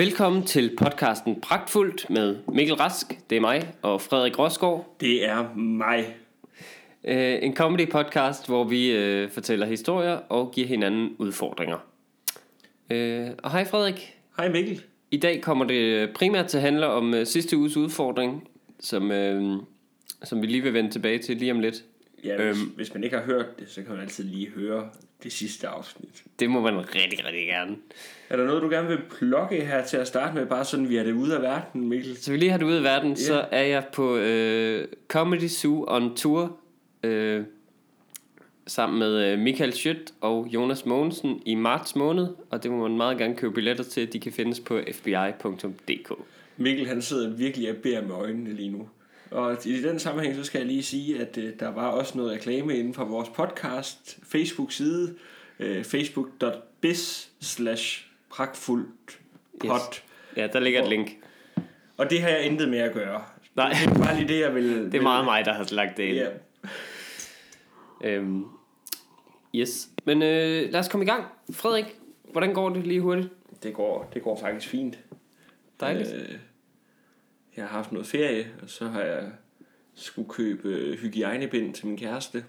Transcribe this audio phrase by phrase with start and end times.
[0.00, 4.96] Velkommen til podcasten Pragtfuldt med Mikkel Rask, det er mig, og Frederik Rosgaard.
[5.00, 6.16] Det er mig.
[7.04, 11.78] Øh, en comedy podcast, hvor vi øh, fortæller historier og giver hinanden udfordringer.
[12.90, 14.16] Øh, og hej Frederik.
[14.36, 14.82] Hej Mikkel.
[15.10, 19.56] I dag kommer det primært til at handle om øh, sidste uges udfordring, som, øh,
[20.24, 21.84] som vi lige vil vende tilbage til lige om lidt.
[22.24, 24.88] Ja, hvis, øhm, hvis man ikke har hørt det, så kan man altid lige høre
[25.22, 26.22] det sidste afsnit.
[26.38, 27.76] Det må man rigtig, rigtig gerne.
[28.30, 30.96] Er der noget, du gerne vil plukke her til at starte med, bare sådan vi
[30.96, 32.16] er det ude af verden, Mikkel?
[32.16, 33.18] Så vi lige har det ude af verden, yeah.
[33.18, 36.58] så er jeg på øh, Comedy Zoo on Tour,
[37.02, 37.44] øh,
[38.66, 42.96] sammen med øh, Michael Schødt og Jonas Mogensen i marts måned, og det må man
[42.96, 46.12] meget gerne købe billetter til, de kan findes på fbi.dk.
[46.56, 48.88] Mikkel han sidder virkelig og beder med øjnene lige nu.
[49.30, 52.32] Og i den sammenhæng, så skal jeg lige sige, at øh, der var også noget
[52.32, 55.14] reklame inden for vores podcast Facebook-side,
[55.58, 59.18] øh, facebook.biz slash pragtfuldt.
[59.64, 60.02] Yes.
[60.36, 61.10] Ja, der ligger et link.
[61.96, 63.24] Og det har jeg intet med at gøre.
[63.56, 63.72] Nej.
[63.72, 64.92] Det er bare lige det, jeg vil...
[64.92, 66.16] det er meget mig, der har lagt det ind.
[66.16, 66.28] Ja.
[68.04, 68.44] Øhm,
[69.54, 69.88] yes.
[70.04, 71.24] Men øh, lad os komme i gang.
[71.52, 71.96] Frederik,
[72.32, 73.28] hvordan går det lige hurtigt?
[73.62, 74.98] Det går, det går faktisk fint.
[75.80, 76.14] Dejligt.
[76.14, 76.36] Øh,
[77.60, 79.24] jeg har haft noget ferie, og så har jeg
[79.94, 82.44] skulle købe hygiejnebind til min kæreste.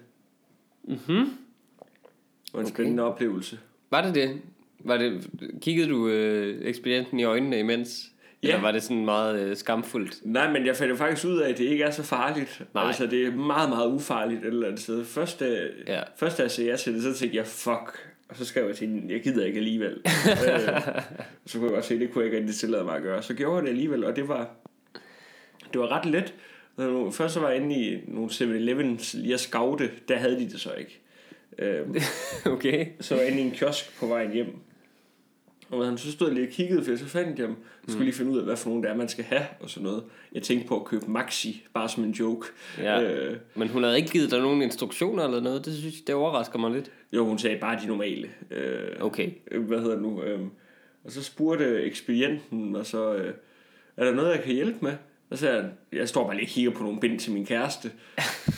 [0.84, 0.98] Mhm.
[1.06, 2.74] Det var en okay.
[2.74, 3.58] spændende oplevelse.
[3.90, 4.40] Var det det?
[4.78, 8.08] Var det kiggede du øh, ekspedienten i øjnene imens?
[8.42, 8.48] Ja.
[8.48, 10.20] Eller var det sådan meget øh, skamfuldt?
[10.24, 12.62] Nej, men jeg fandt jo faktisk ud af, at det ikke er så farligt.
[12.74, 12.86] Nej.
[12.86, 15.04] Altså, det er meget, meget ufarligt et eller andet sted.
[15.04, 16.00] Først da, ja.
[16.16, 18.12] først da jeg sagde ja til det, så tænkte jeg, fuck.
[18.28, 19.92] Og så skrev jeg til hende, jeg gider ikke alligevel.
[20.48, 20.82] øh,
[21.46, 23.22] så kunne jeg godt se, det kunne jeg ikke rigtig tillade mig at gøre.
[23.22, 24.50] Så gjorde jeg det alligevel, og det var,
[25.72, 26.34] det var ret let.
[27.12, 30.60] Først så var jeg inde i nogle 7-Elevens lige at scoute, der havde de det
[30.60, 31.00] så ikke.
[31.58, 31.96] Øhm,
[32.54, 32.86] okay.
[33.00, 34.56] Så var jeg inde i en kiosk på vejen hjem.
[35.70, 37.56] Og han så stod jeg lige og kiggede, for så fandt jeg dem.
[37.56, 38.04] Jeg skulle mm.
[38.04, 40.04] lige finde ud af, hvad for nogle der er, man skal have, og sådan noget.
[40.32, 42.46] Jeg tænkte på at købe Maxi, bare som en joke.
[42.78, 43.02] Ja.
[43.02, 45.64] Øh, Men hun havde ikke givet dig nogen instruktioner eller noget?
[45.64, 46.90] Det synes jeg, det overrasker mig lidt.
[47.12, 48.28] Jo, hun sagde bare de normale.
[48.50, 49.30] Øh, okay.
[49.50, 50.22] Hvad hedder det nu?
[50.22, 50.40] Øh,
[51.04, 53.34] og så spurgte ekspedienten, og så, øh,
[53.96, 54.92] er der noget, jeg kan hjælpe med?
[55.32, 57.90] Og så jeg, jeg står bare lige og kigger på nogle bind til min kæreste.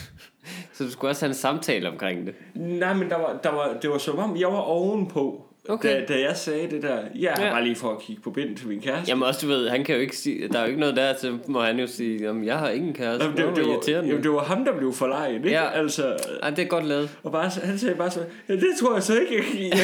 [0.73, 2.35] så du skulle også have en samtale omkring det?
[2.55, 5.45] Nej, men der var, der var, det var som om, jeg var ovenpå.
[5.69, 5.89] Okay.
[5.89, 7.51] Da, da jeg sagde det der, jeg ja.
[7.51, 9.09] bare lige for at kigge på bind til min kæreste.
[9.09, 11.13] Jamen også, du ved, han kan jo ikke sige, der er jo ikke noget der,
[11.17, 13.25] så må han jo sige, jamen, jeg har ingen kæreste.
[13.25, 15.49] Jamen, det, det, det, var, jamen, det var ham, der blev forlejet, ikke?
[15.49, 17.17] Ja, altså, ja det er godt lavet.
[17.23, 18.19] Og bare, han sagde bare så,
[18.49, 19.77] ja, det tror jeg så ikke, jeg,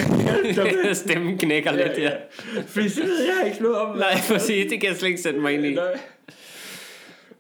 [0.55, 2.03] jeg, jeg Stemmen knækker ja, lidt, ja.
[2.03, 2.11] ja.
[2.67, 3.97] Fordi det ved jeg ikke noget om.
[3.97, 5.73] Nej, sige, det kan jeg slet ikke sætte mig ind i.
[5.73, 5.99] Nej.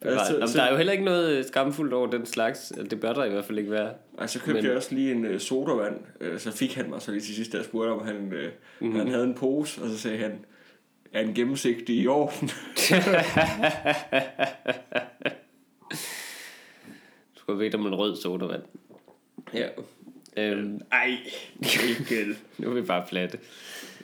[0.01, 2.73] Altså, Jamen, så, der er jo heller ikke noget skamfuldt over den slags.
[2.89, 3.93] Det bør der i hvert fald ikke være.
[4.17, 4.69] Altså, så købte Men...
[4.69, 5.95] jeg også lige en uh, sodavand.
[6.21, 8.31] Uh, så fik han mig så lige til sidst, jeg spurgte, om han, uh,
[8.79, 8.99] mm-hmm.
[8.99, 9.81] han havde en pose.
[9.81, 10.45] Og så sagde han,
[11.13, 12.49] er en gennemsigtig i orden?
[17.33, 18.63] du skulle vide om en rød sodavand.
[19.53, 19.67] Ja.
[20.37, 21.17] Øhm, ej,
[21.59, 22.35] ikke.
[22.57, 23.39] nu er vi bare platte.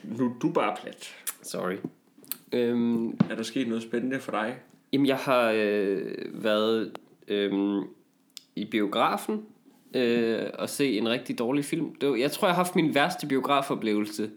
[0.04, 1.14] Nu er du bare plat.
[1.42, 1.76] Sorry.
[2.52, 4.56] Øhm, er der sket noget spændende for dig?
[4.92, 6.92] Jamen, jeg har øh, været
[7.28, 7.82] øh,
[8.56, 9.42] i biografen
[9.94, 11.94] øh, og se en rigtig dårlig film.
[11.94, 14.30] Det var, jeg tror, jeg har haft min værste biografoplevelse.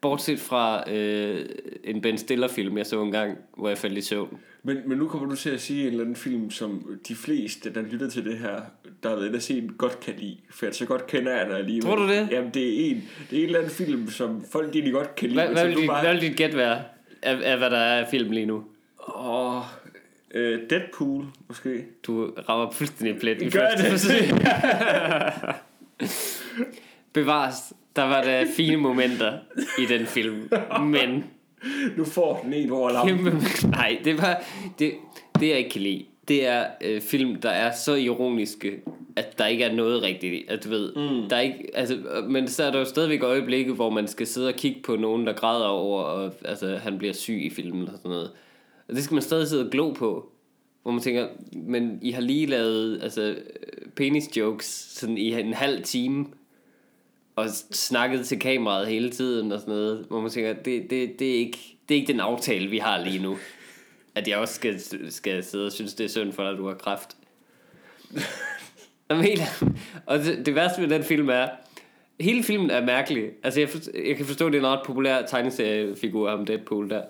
[0.00, 1.46] Bortset fra øh,
[1.84, 4.38] en Ben Stiller-film, jeg så en gang, hvor jeg faldt i søvn.
[4.62, 7.74] Men, men nu kommer du til at sige en eller anden film, som de fleste,
[7.74, 8.60] der lytter til det her,
[9.02, 10.36] der har været at se godt kan lide.
[10.50, 11.82] For så godt kender jeg dig alligevel.
[11.82, 12.28] Tror du det?
[12.30, 15.28] Jamen, det er en, det er en eller anden film, som folk egentlig godt kan
[15.28, 15.40] lide.
[15.40, 16.02] Hvad, hvad, vil, dit, bare...
[16.02, 16.82] hvad vil dit gæt være
[17.22, 18.64] af, af, hvad der er af film lige nu?
[19.16, 19.62] Åh,
[20.34, 21.84] øh, Deadpool, måske.
[22.02, 24.44] Du rammer fuldstændig plet i Gør første det.
[27.12, 29.38] Bevares, der var der fine momenter
[29.78, 30.50] i den film,
[30.80, 31.24] men...
[31.96, 33.32] Nu får den en over Kæmpe,
[33.70, 34.42] nej, det var...
[34.78, 34.92] Det,
[35.40, 38.80] det jeg ikke kan lide, det er øh, film, der er så ironiske,
[39.16, 40.50] at der ikke er noget rigtigt.
[40.50, 41.28] At du ved, mm.
[41.28, 41.98] der er ikke, altså,
[42.28, 45.26] men så er der jo stadigvæk øjeblikke, hvor man skal sidde og kigge på nogen,
[45.26, 48.30] der græder over, og altså, han bliver syg i filmen og sådan noget.
[48.88, 50.32] Og det skal man stadig sidde og glo på.
[50.82, 53.36] Hvor man tænker, men I har lige lavet altså,
[53.96, 56.26] penis jokes sådan i en halv time.
[57.36, 60.06] Og snakket til kameraet hele tiden og sådan noget.
[60.08, 61.58] Hvor man tænker, det, det, det, er, ikke,
[61.88, 63.38] det er ikke den aftale, vi har lige nu.
[64.14, 64.80] At jeg også skal,
[65.12, 67.16] skal sidde og synes, det er synd for dig, at du har kræft.
[70.06, 71.48] og det, det værste ved den film er,
[72.20, 73.30] hele filmen er mærkelig.
[73.42, 76.90] Altså jeg, for, jeg kan forstå, at det er en ret populær tegneseriefigur, ham Deadpool
[76.90, 77.02] der.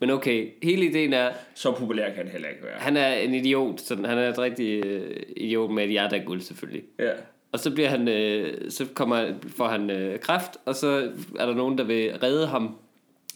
[0.00, 1.30] Men okay, hele ideen er...
[1.54, 2.78] Så populær kan han heller ikke være.
[2.78, 6.24] Han er en idiot, sådan, han er et rigtig uh, idiot med et hjerte af
[6.24, 6.82] guld selvfølgelig.
[6.98, 7.10] Ja.
[7.52, 11.54] Og så bliver han, uh, så kommer, får han uh, kræft, og så er der
[11.54, 12.76] nogen, der vil redde ham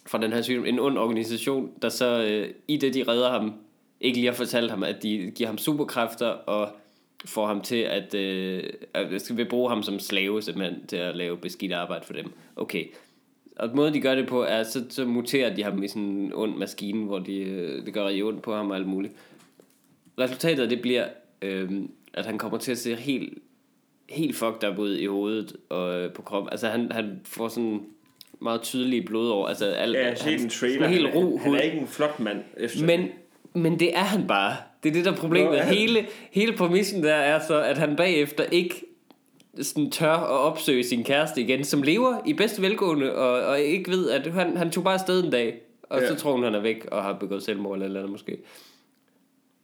[0.07, 0.67] fra den her sygdom.
[0.67, 3.55] En ond organisation, der så øh, i det, de redder ham,
[4.01, 6.69] ikke lige har fortalt ham, at de giver ham superkræfter og
[7.25, 8.63] får ham til at, øh,
[8.95, 12.33] at skal vi bruge ham som slave simpelthen til at lave beskidt arbejde for dem.
[12.57, 12.85] Okay.
[13.57, 16.33] Og måden de gør det på er, så, så muterer de ham i sådan en
[16.35, 19.13] ond maskine, hvor de, øh, det gør rigtig ondt på ham og alt muligt.
[20.19, 21.05] Resultatet af det bliver,
[21.43, 21.71] øh,
[22.15, 23.39] at han kommer til at se helt,
[24.09, 26.51] helt fucked up ud i hovedet og øh, på kroppen.
[26.51, 27.81] Altså han, han får sådan
[28.41, 29.47] meget tydelige blodår.
[29.47, 30.89] Altså, al, ja, jeg har en trailer.
[30.89, 32.39] Helt ro han, han er ikke en flot mand.
[32.57, 33.09] Efter men,
[33.53, 34.57] men det er han bare.
[34.83, 35.53] Det er det, der er problemet.
[35.53, 38.85] Nå, hele, hele præmissen der er så, at han bagefter ikke
[39.63, 43.91] sådan tør at opsøge sin kæreste igen, som lever i bedste velgående, og, og ikke
[43.91, 46.09] ved, at han, han tog bare afsted en dag, og ja.
[46.09, 48.39] så tror hun, han er væk, og har begået selvmord eller noget måske.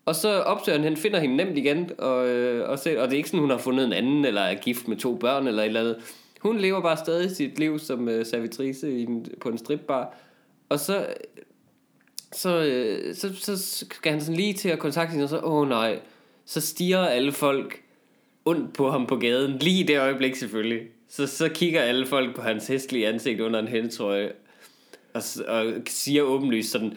[0.05, 3.15] Og så opsøger han, han finder hende nemt igen, og, øh, og, se, og det
[3.15, 5.63] er ikke sådan, hun har fundet en anden, eller er gift med to børn, eller
[5.63, 5.97] et eller andet.
[6.41, 10.15] Hun lever bare stadig sit liv som uh, servitrice i en, på en stripbar.
[10.69, 11.07] Og så,
[12.33, 15.53] så, uh, så, så skal han sådan lige til at kontakte hende, og så, åh
[15.53, 15.99] oh, nej,
[16.45, 17.83] så stiger alle folk
[18.51, 20.81] ondt på ham på gaden, lige i det øjeblik selvfølgelig.
[21.09, 24.33] Så, så kigger alle folk på hans hestlige ansigt under en hættetrøje,
[25.15, 26.93] og, og siger åbenlyst sådan,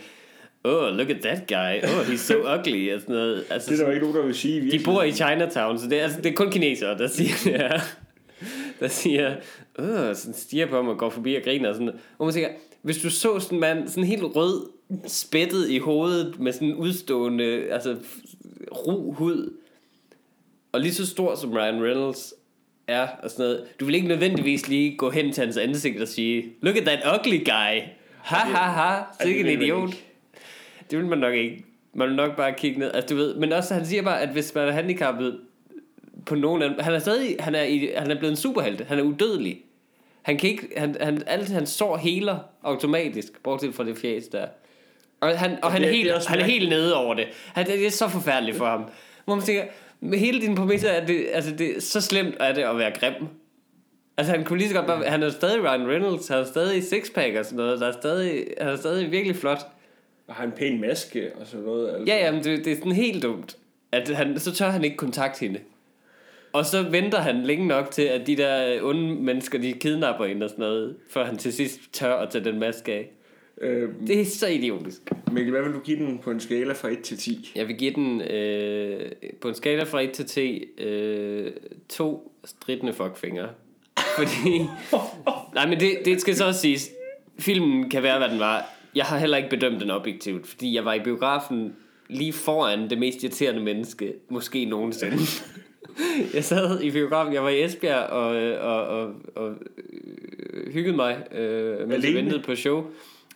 [0.64, 3.44] oh, look at that guy, oh, he's so ugly, og sådan noget.
[3.50, 4.72] Altså, det er der ikke nogen, der vil sige.
[4.72, 7.62] De bor i Chinatown, så det er, altså, det er kun kinesere, der siger det
[7.62, 7.80] her
[8.80, 9.36] der siger,
[9.80, 12.50] øh, sådan stiger på ham og går forbi og griner og sådan Hvor man tænker,
[12.82, 14.70] hvis du så sådan en mand, sådan helt rød,
[15.08, 17.96] spættet i hovedet, med sådan en udstående, altså
[18.72, 19.54] ro hud,
[20.74, 22.34] og lige så stor som Ryan Reynolds
[22.88, 26.08] er, og sådan noget, du vil ikke nødvendigvis lige gå hen til hans ansigt og
[26.08, 27.82] sige, look at that ugly guy,
[28.18, 29.94] ha ha ha, sikke en idiot.
[30.92, 31.66] Det vil man nok ikke.
[31.94, 34.30] Man vil nok bare kigge ned, altså du ved, men også han siger bare, at
[34.30, 35.40] hvis man er handicappet,
[36.26, 39.00] på nogen anden, han er stadig, han er, i, han er blevet en superhelt, han
[39.00, 39.62] er udødelig.
[40.22, 44.46] Han kan ikke, han, han, alt han sår heler automatisk, bortset fra det fjæs der.
[45.22, 47.28] Og han, og han, er, helt, han er helt nede over det.
[47.54, 48.86] Han, det er så forfærdeligt for ham.
[49.26, 49.64] Hvor man tænker,
[50.04, 53.28] med hele din præmisse er det, altså det, så slemt er det at være grim.
[54.18, 56.84] Altså han kunne lige så godt bare, han er stadig Ryan Reynolds, han er stadig
[56.84, 59.60] sixpack og sådan noget, der er stadig, han er stadig virkelig flot.
[60.28, 61.90] Og har en pæn maske og sådan noget.
[61.90, 62.14] Altså.
[62.14, 63.58] Ja, ja, men det, det er sådan helt dumt.
[63.92, 65.60] At han, så tør han ikke kontakte hende.
[66.54, 70.44] Og så venter han længe nok til, at de der onde mennesker, de kidnapper hende
[70.44, 73.12] og sådan noget, før han til sidst tør at tage den maske af.
[73.62, 75.02] Øhm, det er så idiotisk.
[75.32, 77.52] Mikkel, hvad vil du give den på en skala fra 1 til 10?
[77.56, 79.12] Jeg vil give den øh,
[79.42, 81.52] på en skala fra 1 til 10 øh,
[81.90, 83.50] to stridende fuckfingre.
[84.18, 84.60] Fordi...
[85.56, 86.92] nej, men det, det skal så også siges.
[87.40, 88.66] Filmen kan være, hvad den var.
[88.96, 91.74] Jeg har heller ikke bedømt den objektivt, fordi jeg var i biografen
[92.10, 95.18] lige foran det mest irriterende menneske, måske nogensinde.
[96.34, 98.28] jeg sad i biografen, jeg var i Esbjerg og,
[98.58, 99.54] og, og, og
[100.54, 102.86] øh, hyggede mig, øh, mens jeg ventede på show.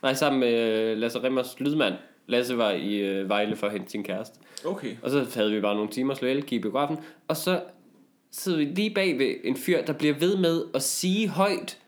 [0.02, 1.94] Nej, sammen med Lasse Remmers lydmand.
[2.26, 4.38] Lasse var i øh, Vejle for at hente sin kæreste.
[4.64, 4.96] Okay.
[5.02, 6.98] Og så havde vi bare nogle timer slå i biografen.
[7.28, 7.62] Og så
[8.30, 11.78] sidder vi lige bag ved en fyr, der bliver ved med at sige højt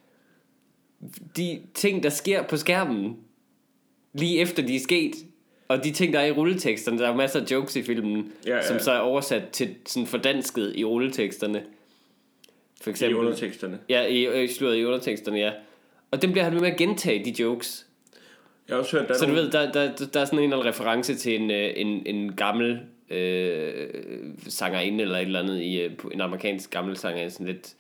[1.37, 3.17] de ting, der sker på skærmen,
[4.13, 5.15] lige efter de er sket.
[5.69, 8.57] Og de ting, der er i rulleteksterne, der er masser af jokes i filmen, ja,
[8.57, 8.67] ja.
[8.67, 11.63] som så er oversat til sådan fordansket i rulleteksterne.
[12.83, 13.79] For eksempel, I underteksterne?
[13.89, 15.53] Ja, i, i, slået i underteksterne, ja.
[16.11, 17.87] Og dem bliver han med at gentage, de jokes.
[18.71, 20.57] Jeg har også hørt, der Så du ved, der, der, der er sådan en eller
[20.57, 23.89] anden reference til en, øh, en, en gammel øh,
[24.49, 27.75] sangerinde eller et eller andet i øh, en amerikansk gammel sanger, sådan lidt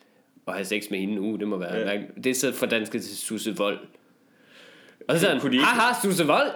[0.49, 1.77] at have sex med hende, uh, det må være.
[1.77, 2.01] Ja.
[2.25, 3.79] Det er så fordansket til Susse Vold.
[5.09, 6.51] Og så sådan, haha, Susse Vold!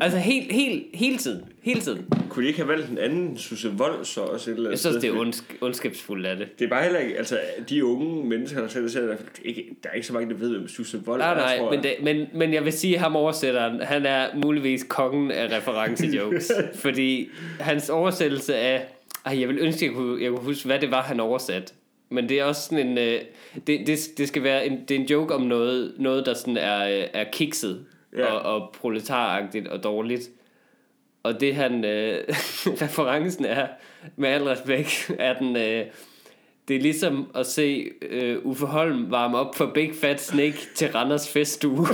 [0.00, 1.44] Altså helt, helt, hele tiden.
[1.62, 2.06] Hele tiden.
[2.30, 4.50] Kunne de ikke have valgt en anden Susse Vold så også?
[4.50, 6.58] Et eller jeg synes, det er ondsk- ondskabsfuldt af det.
[6.58, 9.88] Det er bare heller ikke, altså de unge mennesker, der selv ser, der, ikke, der
[9.88, 12.26] er ikke så mange, der ved, hvem Susse Vold nej, er, Nej, men, det, men,
[12.34, 16.52] men jeg vil sige, at ham oversætteren, han er muligvis kongen af referencejokes.
[16.84, 17.28] fordi
[17.60, 18.86] hans oversættelse af,
[19.26, 21.74] ej, jeg vil ønske, jeg kunne, jeg kunne huske, hvad det var, han oversat.
[22.10, 23.20] Men det er også sådan en, øh,
[23.66, 26.56] det, det, det skal være en, det er en joke om noget, noget der sådan
[26.56, 28.26] er, øh, er kikset ja.
[28.26, 30.30] og, og proletaragtigt og dårligt.
[31.22, 32.18] Og det han, øh,
[32.82, 33.66] referencen er,
[34.16, 35.84] med al respekt, er den, øh,
[36.68, 40.88] det er ligesom at se øh, Uffe Holm varme op for Big Fat Snake til
[40.88, 41.86] Randers feststue.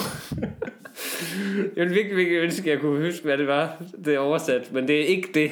[1.77, 4.73] jeg vil virkelig, virkelig ønske, at jeg kunne huske, hvad det var, det er oversat,
[4.73, 5.51] men det er ikke det.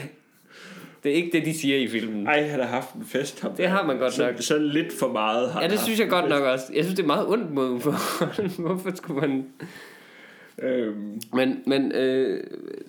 [1.04, 2.26] Det er ikke det, de siger i filmen.
[2.26, 3.40] Ej, han har haft en fest.
[3.40, 3.52] Ham.
[3.56, 4.34] Det har man godt så, nok.
[4.40, 6.64] Så lidt for meget har Ja, det synes jeg godt nok også.
[6.74, 7.90] Jeg synes, det er meget ondt mod Uffe
[8.58, 9.46] Hvorfor skulle man...
[10.62, 11.20] Øhm.
[11.32, 12.44] Men, men øh,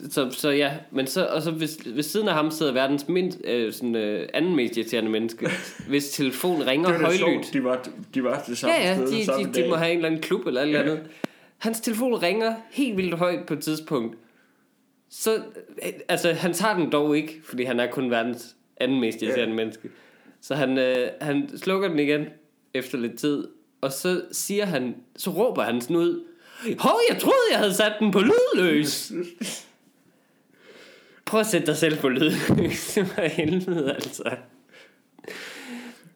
[0.10, 3.46] så, så ja, men så, og så hvis, ved siden af ham sidder verdens mind,
[3.48, 5.50] øh, sådan, øh, anden mest irriterende menneske,
[5.90, 7.54] hvis telefon ringer højlydt.
[7.54, 9.92] De var, de var det samme ja, ja, sted de, de, de, de må have
[9.92, 11.00] en eller anden klub eller et eller andet.
[11.58, 14.18] Hans telefon ringer helt vildt højt på et tidspunkt.
[15.10, 15.42] Så,
[16.08, 19.56] altså, han tager den dog ikke, fordi han er kun verdens anden mest irriterende yeah.
[19.56, 19.90] menneske.
[20.42, 22.26] Så han, øh, han slukker den igen
[22.74, 23.48] efter lidt tid,
[23.82, 26.24] og så siger han, så råber han sådan ud,
[26.80, 29.12] Hov, jeg troede, jeg havde sat den på lydløs.
[31.26, 32.96] Prøv at sætte dig selv på lydløs.
[33.16, 34.36] Hvad helvede, altså.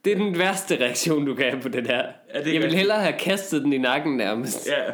[0.06, 2.04] Det er den værste reaktion, du kan have på det der.
[2.34, 4.68] Ja, det jeg vil hellere have kastet den i nakken nærmest.
[4.68, 4.92] Ja,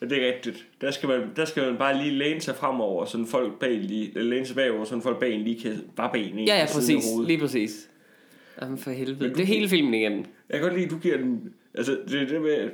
[0.00, 0.66] men det er rigtigt.
[0.80, 4.22] Der skal man, der skal man bare lige læne sig fremover, sådan folk bag lige,
[4.22, 7.04] læne sig bagover, sådan folk bag en lige kan bare ben Ja, ja, præcis.
[7.26, 7.88] Lige præcis.
[8.62, 9.28] Jamen for helvede.
[9.28, 10.26] det er hele filmen igen.
[10.50, 11.54] Jeg kan godt lide, at du giver den...
[11.74, 12.70] Altså, det er det med,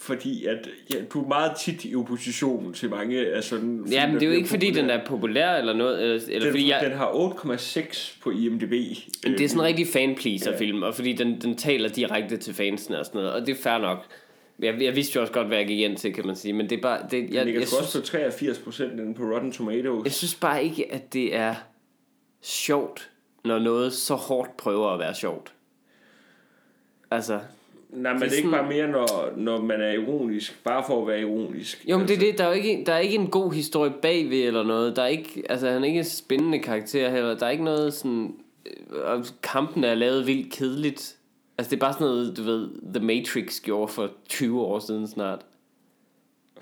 [0.00, 3.84] fordi at ja, du er meget tit i opposition til mange af sådan...
[3.90, 6.52] Ja, men det er jo ikke fordi den er populær eller noget, eller, eller den,
[6.52, 6.80] fordi jeg...
[6.84, 8.72] Den har 8,6 på IMDb.
[9.22, 12.98] Det er sådan en rigtig fanpleaser film, og fordi den, den taler direkte til fansene
[12.98, 14.06] og sådan noget, og det er fair nok.
[14.58, 16.70] Jeg, jeg vidste jo også godt, hvad jeg gik ind til, kan man sige, men
[16.70, 17.06] det er bare...
[17.10, 20.04] Det, jeg, den ligger jeg, jeg også på 83 procent på Rotten Tomatoes.
[20.04, 21.54] Jeg synes bare ikke, at det er
[22.42, 23.10] sjovt,
[23.44, 25.52] når noget så hårdt prøver at være sjovt.
[27.10, 27.40] Altså,
[27.92, 30.84] Nej, men det er, det er ikke bare mere, når, når man er ironisk, bare
[30.86, 31.84] for at være ironisk.
[31.88, 32.14] Jo, men altså.
[32.14, 32.30] det er altså.
[32.30, 34.96] det, der er, ikke, der er ikke en god historie bagved eller noget.
[34.96, 37.34] Der er ikke, altså han er ikke en spændende karakter heller.
[37.34, 38.34] Der er ikke noget sådan,
[38.92, 41.16] øh, kampen er lavet vildt kedeligt.
[41.58, 45.08] Altså det er bare sådan noget, du ved, The Matrix gjorde for 20 år siden
[45.08, 45.40] snart.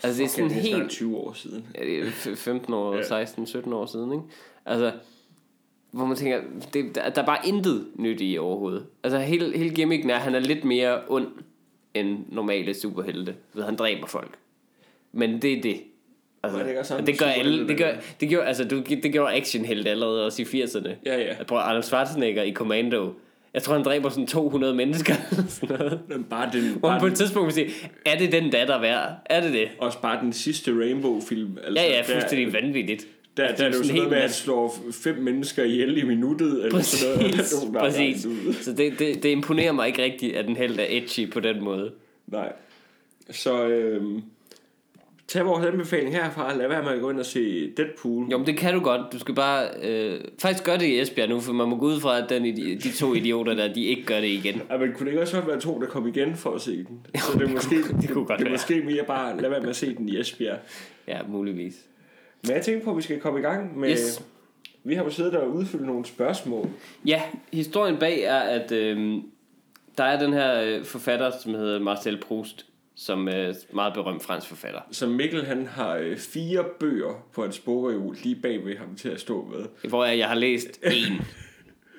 [0.02, 0.90] Altså det er sådan det er helt...
[0.90, 1.66] 20 år siden.
[1.74, 3.02] Ja, det er 15 år, ja.
[3.02, 4.24] 16, 17 år siden, ikke?
[4.66, 4.92] Altså,
[5.90, 6.40] hvor man tænker,
[6.72, 8.86] det, der, der er bare intet nyt i overhovedet.
[9.04, 11.28] Altså hele, hele gimmicken er, at han er lidt mere ond
[11.94, 13.34] end normale superhelte.
[13.54, 14.38] Ved, han dræber folk.
[15.12, 15.80] Men det er det.
[16.42, 17.90] Altså, det, det gør alle, det gør,
[18.20, 20.88] det gjorde, altså, du, det gjorde actionhelt allerede også i 80'erne.
[21.06, 21.36] Ja, ja.
[21.38, 23.12] Jeg prøver Arnold Schwarzenegger i Commando.
[23.54, 25.14] Jeg tror, han dræber sådan 200 mennesker.
[25.48, 26.00] sådan noget.
[26.08, 27.70] Men bare den, Hvor man på et tidspunkt vil sige,
[28.06, 29.12] er det den datter værd?
[29.26, 29.68] Er det det?
[29.78, 31.58] Også bare den sidste Rainbow-film.
[31.64, 33.06] Altså, ja, ja, fuldstændig der, vanvittigt.
[33.38, 36.04] Der, der, der er det jo sådan noget med, at slår fem mennesker ihjel i
[36.04, 36.64] minuttet.
[36.64, 37.92] Eller præcis, sådan noget.
[37.92, 38.26] præcis.
[38.60, 41.64] Så det, det, det imponerer mig ikke rigtigt, at den helt er edgy på den
[41.64, 41.92] måde.
[42.26, 42.52] Nej.
[43.30, 44.22] Så øhm,
[45.28, 46.56] tag vores anbefaling herfra.
[46.56, 48.28] Lad være med at gå ind og se Deadpool.
[48.30, 49.12] Jo, men det kan du godt.
[49.12, 49.68] Du skal bare...
[49.82, 52.56] Øh, faktisk gøre det i Esbjerg nu, for man må gå ud fra, at den,
[52.56, 54.62] de to idioter der, de ikke gør det igen.
[54.70, 57.06] Ja, men kunne det ikke også være to, der kom igen for at se den?
[57.14, 59.68] Så det er måske, det, kunne godt det, det måske mere bare lad være med
[59.68, 60.58] at se den i Esbjerg.
[61.08, 61.87] Ja, muligvis.
[62.42, 63.90] Men jeg tænker på, at vi skal komme i gang med...
[63.90, 64.22] Yes.
[64.84, 66.70] Vi har jo siddet der og udfyldt nogle spørgsmål.
[67.06, 69.22] Ja, historien bag er, at øh,
[69.98, 72.66] der er den her øh, forfatter, som hedder Marcel Proust,
[72.96, 74.80] som er meget berømt fransk forfatter.
[74.90, 79.08] Så Mikkel han har øh, fire bøger på hans bogreol lige bag ved ham til
[79.08, 79.90] at stå med.
[79.90, 81.20] Hvor jeg, jeg har læst en.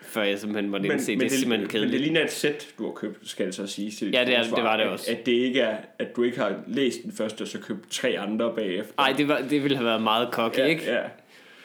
[0.09, 1.91] før jeg simpelthen måtte indse, men det, er simpelthen kedeligt.
[1.91, 3.91] Men det ligner et sæt, du har købt, skal jeg så sige.
[3.91, 5.11] Til ja, det, er, det var det også.
[5.11, 7.91] At, at, det ikke er, at du ikke har læst den første, og så købt
[7.91, 8.93] tre andre bagefter.
[8.97, 10.91] Nej, det, var, det ville have været meget cocky, ja, ikke?
[10.91, 11.01] Ja.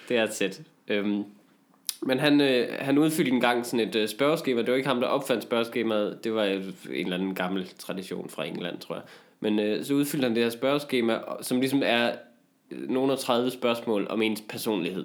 [0.09, 0.61] Det er et sæt.
[0.89, 1.25] Øhm,
[2.03, 4.61] men han, øh, han udfyldte en gang sådan et øh, spørgeskema.
[4.61, 6.25] Det var ikke ham, der opfandt spørgeskemaet.
[6.25, 9.05] Det var en eller anden gammel tradition fra England, tror jeg.
[9.41, 12.13] Men øh, så udfyldte han det her spørgeskema, som ligesom er
[12.71, 15.05] nogle af 30 spørgsmål om ens personlighed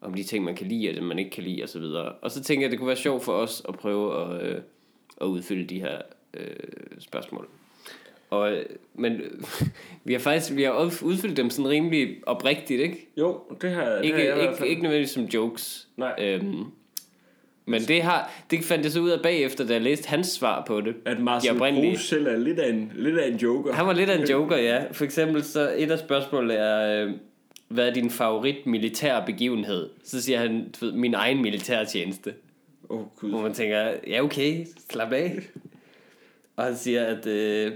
[0.00, 1.82] om de ting, man kan lide, og det man ikke kan lide, osv.
[1.82, 4.42] Og, og så tænker jeg, at det kunne være sjovt for os at prøve at,
[4.42, 4.60] øh,
[5.20, 5.98] at udfylde de her
[6.34, 6.46] øh,
[6.98, 7.48] spørgsmål.
[8.30, 8.52] Og,
[8.94, 9.20] men
[10.04, 13.08] vi har faktisk vi har udfyldt dem sådan rimelig oprigtigt, ikke?
[13.16, 15.88] Jo, det har, det ikke, har jeg ikke, ikke nødvendigvis som jokes.
[15.96, 16.14] Nej.
[16.18, 16.64] Øhm,
[17.66, 20.64] men det, har, det fandt jeg så ud af bagefter, da jeg læste hans svar
[20.66, 20.94] på det.
[21.04, 23.72] At Marcel Proust selv er lidt af, en, lidt af en joker.
[23.72, 24.84] Han var lidt af en joker, ja.
[24.92, 27.04] For eksempel så et af spørgsmålene er...
[27.04, 27.12] Øh,
[27.70, 29.90] hvad er din favorit militær begivenhed?
[30.04, 32.34] Så siger han, ved, min egen militærtjeneste.
[32.88, 33.30] Oh, Gud.
[33.30, 35.38] Hvor man tænker, ja okay, slap af.
[36.56, 37.26] og han siger, at...
[37.26, 37.72] Øh,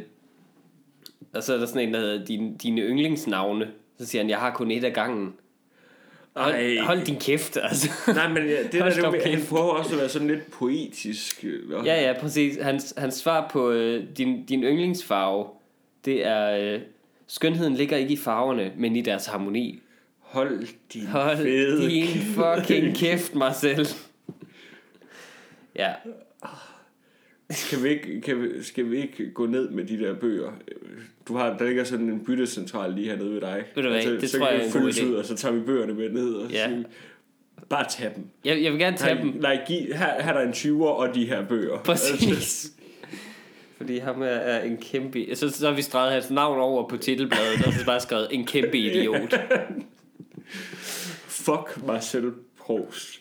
[1.32, 3.70] og så er der sådan en, der hedder, din, dine yndlingsnavne.
[3.98, 5.34] Så siger han, jeg har kun et af gangen.
[6.36, 7.90] Hold, hold din kæft, altså.
[8.14, 11.44] Nej, men ja, det der, det, han prøver også at være sådan lidt poetisk.
[11.84, 12.58] Ja, ja, præcis.
[12.62, 15.46] Hans, hans svar på øh, din, din yndlingsfarve,
[16.04, 16.80] det er, øh,
[17.26, 19.80] skønheden ligger ikke i farverne, men i deres harmoni.
[20.24, 23.88] Hold din Hold fede din fucking kæft, Marcel.
[25.76, 25.92] ja.
[27.50, 30.52] Skal vi, ikke, kan vi, skal vi ikke gå ned med de der bøger?
[31.28, 33.64] Du har, der ligger sådan en byttecentral lige hernede ved dig.
[33.74, 35.06] Ved du hvad, altså, det så tror jeg er en god idé.
[35.06, 36.68] Ud, og så tager vi bøgerne med ned og ja.
[36.68, 36.82] siger,
[37.68, 38.24] bare tag dem.
[38.44, 39.32] Jeg, jeg vil gerne tage her, dem.
[39.40, 41.78] Nej, giv, her, her er der en 20'er og de her bøger.
[41.78, 42.72] Præcis.
[43.76, 45.26] Fordi ham er, er en kæmpe...
[45.34, 48.46] Så, så har vi streget hans navn over på titelbladet, og så bare skrevet en
[48.46, 49.34] kæmpe idiot.
[51.28, 53.20] Fuck Marcel Proust.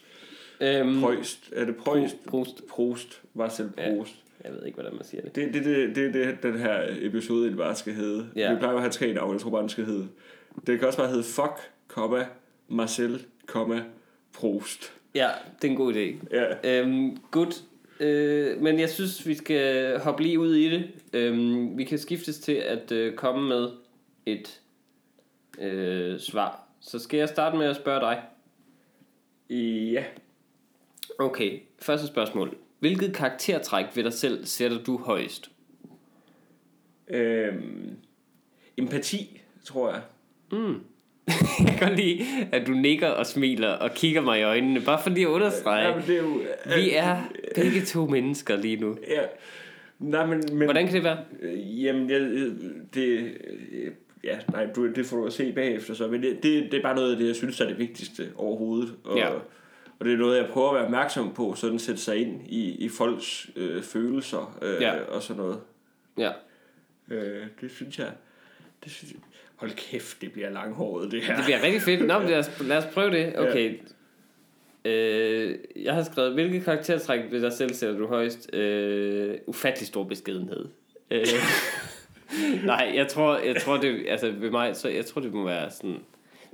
[0.62, 1.50] Øhm, Proust.
[1.52, 2.26] Er det Proust?
[2.28, 2.68] Proust.
[2.68, 3.22] Proust.
[3.34, 4.14] Marcel Proust.
[4.44, 5.36] Jeg ved ikke, hvordan man siger det.
[5.36, 8.28] Det er det, det, det, det, den her episode bare skal hedde.
[8.36, 8.54] Ja.
[8.54, 10.08] Vi plejer at have tre navne, jeg tror bare, den skal hedde.
[10.68, 12.26] Det kan også bare hedde Fuck, komma,
[12.68, 13.84] Marcel, komma,
[14.34, 14.94] Prost.
[15.16, 15.30] Ja,
[15.62, 16.36] det er en god idé.
[16.36, 16.82] Ja.
[16.82, 17.62] Øhm, good.
[18.00, 20.88] Øh, men jeg synes, vi skal hoppe lige ud i det.
[21.14, 23.70] Øhm, vi kan skiftes til at øh, komme med
[24.26, 24.60] et
[25.60, 26.63] øh, svar.
[26.84, 28.22] Så skal jeg starte med at spørge dig.
[29.94, 30.04] Ja.
[31.20, 32.58] Okay, første spørgsmål.
[32.80, 35.52] Hvilket karaktertræk ved dig selv sætter du højst?
[37.08, 37.98] Øhm,
[38.78, 40.02] empati, tror jeg.
[40.52, 40.82] Mm.
[41.68, 45.22] jeg kan lide, at du nikker og smiler og kigger mig i øjnene, bare fordi
[45.22, 45.90] jeg understreger.
[45.90, 46.42] Ja, det er jo,
[46.76, 47.18] vi er
[47.56, 48.98] begge to mennesker lige nu.
[49.08, 49.22] Ja.
[50.00, 51.18] Nej, men, men, Hvordan kan det være?
[51.58, 52.22] Jamen, jeg,
[52.94, 53.34] det,
[54.24, 56.82] ja, nej, du, det får du at se bagefter så, men det, det, det er
[56.82, 58.96] bare noget af det, jeg synes er det vigtigste overhovedet.
[59.04, 59.30] Og, ja.
[60.00, 62.86] og det er noget, jeg prøver at være opmærksom på, sådan sætte sig ind i,
[62.86, 65.04] i folks øh, følelser øh, ja.
[65.04, 65.60] og sådan noget.
[66.18, 66.32] Ja.
[67.12, 68.12] Øh, det synes jeg,
[68.84, 69.22] det synes jeg,
[69.56, 71.36] hold kæft, det bliver langhåret det her.
[71.36, 72.08] Det bliver rigtig fedt.
[72.08, 73.40] Nå, lad os, lad os prøve det.
[73.40, 73.74] Okay.
[73.74, 73.80] Ja.
[74.86, 78.56] Øh, jeg har skrevet, hvilke karaktertræk ved dig selv sætter du højst?
[78.56, 80.66] Øh, ufattelig stor beskedenhed.
[81.12, 81.26] Øh.
[82.66, 85.72] Nej, jeg tror, jeg tror det, altså ved mig, så jeg tror det må være
[85.72, 85.98] sådan,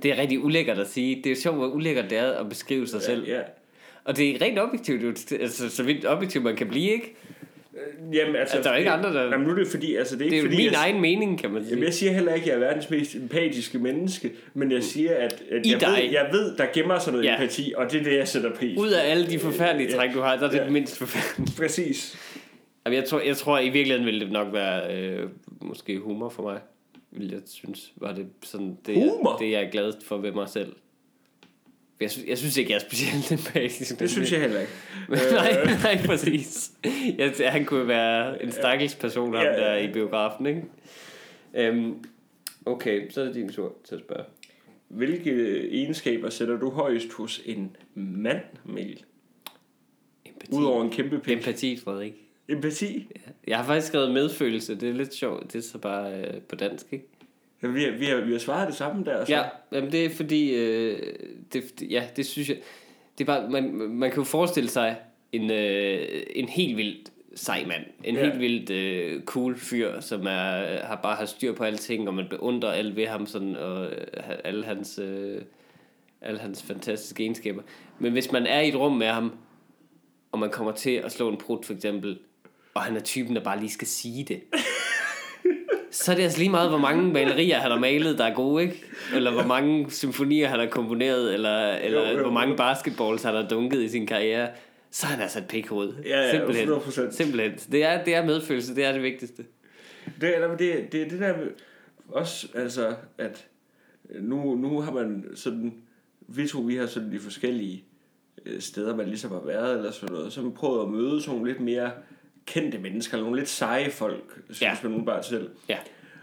[0.02, 1.20] det er rigtig ulækkert at sige.
[1.24, 3.28] Det er sjovt, hvor ulækkert det er at beskrive sig selv.
[3.28, 3.40] Ja.
[4.04, 7.14] Og det er rent objektivt, altså så vidt objektivt man kan blive, ikke?
[7.74, 9.22] Øh, jamen, altså, altså, der er ikke andre, der...
[9.22, 11.00] Jamen, nu er det fordi, altså, det er, det er ikke fordi, min jeg, egen
[11.00, 11.70] mening, kan man sige.
[11.70, 15.14] Jamen, jeg siger heller ikke, at jeg er verdens mest empatiske menneske, men jeg siger,
[15.16, 15.88] at, at I jeg, dig.
[15.88, 17.34] ved, jeg ved, der gemmer sig noget ja.
[17.34, 20.20] empati, og det er det, jeg sætter pris Ud af alle de forfærdelige træk, du
[20.20, 20.70] har, der er det ja.
[20.70, 21.56] mindst forfærdelige.
[21.56, 22.18] Præcis.
[22.86, 25.28] Jamen, jeg, tror, jeg tror, i virkeligheden ville det nok være øh,
[25.60, 26.60] måske humor for mig.
[27.10, 29.30] Vil jeg synes, var det sådan, det, humor?
[29.30, 30.76] Jeg, det jeg er glad for ved mig selv.
[32.00, 34.00] Jeg synes, jeg synes ikke, jeg er specielt empatisk.
[34.00, 34.72] Det synes jeg heller ikke.
[35.32, 36.72] nej, nej, præcis.
[37.18, 39.56] Jeg, han kunne være en stakkels person, ham ja, ja.
[39.56, 40.62] der i biografen, ikke?
[41.70, 42.04] Um,
[42.66, 44.24] okay, så er det din tur til at spørge.
[44.88, 49.04] Hvilke egenskaber sætter du højst hos en mand, Mikkel?
[50.24, 50.52] Empati.
[50.52, 51.36] Udover en kæmpe pik.
[51.36, 52.29] Empati, Frederik.
[52.50, 53.08] Empati?
[53.46, 54.74] Jeg har faktisk skrevet medfølelse.
[54.74, 55.52] Det er lidt sjovt.
[55.52, 57.06] Det er så bare øh, på dansk, ikke?
[57.62, 59.24] Ja, vi, har, vi, har, vi har svaret det samme der.
[59.24, 59.32] Så.
[59.32, 60.54] Ja, jamen det er fordi...
[60.54, 61.14] Øh,
[61.52, 62.56] det, ja, det synes jeg...
[63.18, 64.96] Det er bare, man, man kan jo forestille sig
[65.32, 67.84] en, øh, en helt vildt sej mand.
[68.04, 68.24] En ja.
[68.24, 72.26] helt vildt øh, cool fyr, som er, har bare har styr på alting, og man
[72.30, 74.06] beundrer alt ved ham, sådan, og øh,
[74.44, 75.42] alle hans, øh,
[76.20, 77.62] alle hans fantastiske egenskaber.
[77.98, 79.32] Men hvis man er i et rum med ham,
[80.32, 82.18] og man kommer til at slå en prut for eksempel,
[82.74, 84.42] og han er typen, der bare lige skal sige det.
[85.90, 88.62] så er det altså lige meget, hvor mange malerier han har malet, der er gode,
[88.62, 88.84] ikke?
[89.14, 93.34] Eller hvor mange symfonier han har komponeret, eller, eller jo, jo, hvor mange basketballs han
[93.34, 94.48] har dunket i sin karriere.
[94.90, 95.92] Så er han altså et pikhoved.
[96.04, 96.68] Ja, ja, Simpelthen.
[96.68, 97.10] 100%.
[97.10, 97.52] Simpelthen.
[97.72, 99.44] Det er, det er medfølelse, det er det vigtigste.
[100.20, 101.34] Det, det, det, det, det der
[102.08, 103.46] også, altså, at
[104.20, 105.74] nu, nu har man sådan,
[106.28, 107.84] vi to, vi har sådan de forskellige
[108.46, 111.44] øh, steder, man ligesom har været, eller sådan noget, så man prøvet at møde sådan
[111.44, 111.90] lidt mere
[112.50, 114.88] kendte mennesker, eller nogle lidt seje folk, synes ja.
[114.88, 115.50] man bare selv.
[115.68, 115.76] Ja.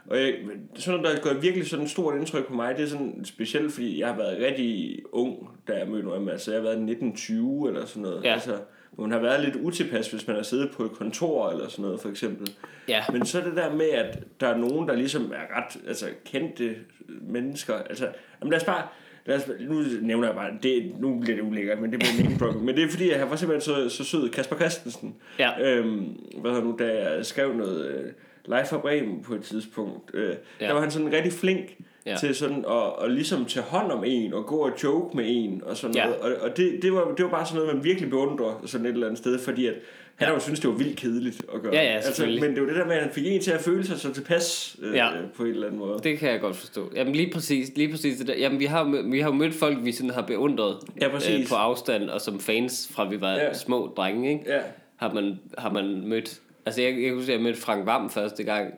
[0.07, 0.33] Og jeg,
[0.75, 3.73] sådan noget, der gør virkelig sådan et stort indtryk på mig, det er sådan specielt,
[3.73, 6.29] fordi jeg har været rigtig ung, da jeg mødte ham.
[6.29, 8.23] Altså, jeg har været 1920 eller sådan noget.
[8.23, 8.33] Ja.
[8.33, 8.57] Altså,
[8.99, 11.99] man har været lidt utilpas, hvis man har siddet på et kontor eller sådan noget,
[11.99, 12.51] for eksempel.
[12.87, 13.03] Ja.
[13.11, 16.75] Men så det der med, at der er nogen, der ligesom er ret altså, kendte
[17.07, 17.73] mennesker.
[17.73, 18.09] Altså,
[18.41, 18.87] jamen lad os bare,
[19.27, 22.37] lad os, nu nævner jeg bare, det, nu bliver det ulækkert, men det bliver name
[22.39, 22.65] dropping.
[22.65, 24.29] men det er fordi, jeg var simpelthen så, så sød.
[24.29, 25.15] Kasper Christensen.
[25.39, 25.49] Ja.
[25.61, 26.05] Øhm,
[26.41, 28.05] hvad hedder nu, da jeg skrev noget øh,
[28.45, 30.67] live fra Bremen på et tidspunkt, øh, ja.
[30.67, 32.15] der var han sådan rigtig flink ja.
[32.15, 35.61] til sådan at, at ligesom tage hånd om en og gå og joke med en
[35.65, 36.05] og sådan Ja.
[36.05, 36.19] noget.
[36.19, 38.91] Og, og det, det, var, det var bare sådan noget, man virkelig beundrer sådan et
[38.93, 39.73] eller andet sted, fordi at
[40.15, 40.33] han ja.
[40.33, 41.73] jo synes, det var vildt kedeligt at gøre.
[41.73, 43.61] Ja, ja, altså, men det var det der med, at han fik en til at
[43.61, 45.09] føle sig så tilpas øh, Ja.
[45.35, 45.99] på en eller anden måde.
[46.03, 46.91] Det kan jeg godt forstå.
[46.95, 48.33] Jamen lige præcis, lige præcis det der.
[48.37, 51.39] Jamen vi har, vi har jo mødt folk, vi sådan har beundret Ja, præcis.
[51.39, 53.53] øh, på afstand, og som fans fra vi var ja.
[53.53, 54.43] små drenge, ikke?
[54.47, 54.59] Ja.
[54.95, 56.39] Har, man, har man mødt...
[56.65, 58.73] Altså jeg, jeg kan huske, at jeg mødte Frank Vam første gang.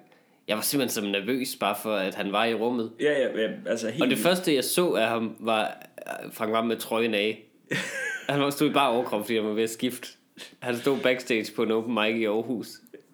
[0.49, 2.91] Jeg var simpelthen så nervøs, bare for at han var i rummet.
[2.99, 5.77] Ja, ja, ja altså helt Og det første, jeg så af ham, var
[6.23, 7.43] øh, Frank Vam med trøjen af.
[8.29, 10.07] han var stod i bare overkrop, fordi han var ved at skifte.
[10.59, 12.67] Han stod backstage på en open mic i Aarhus.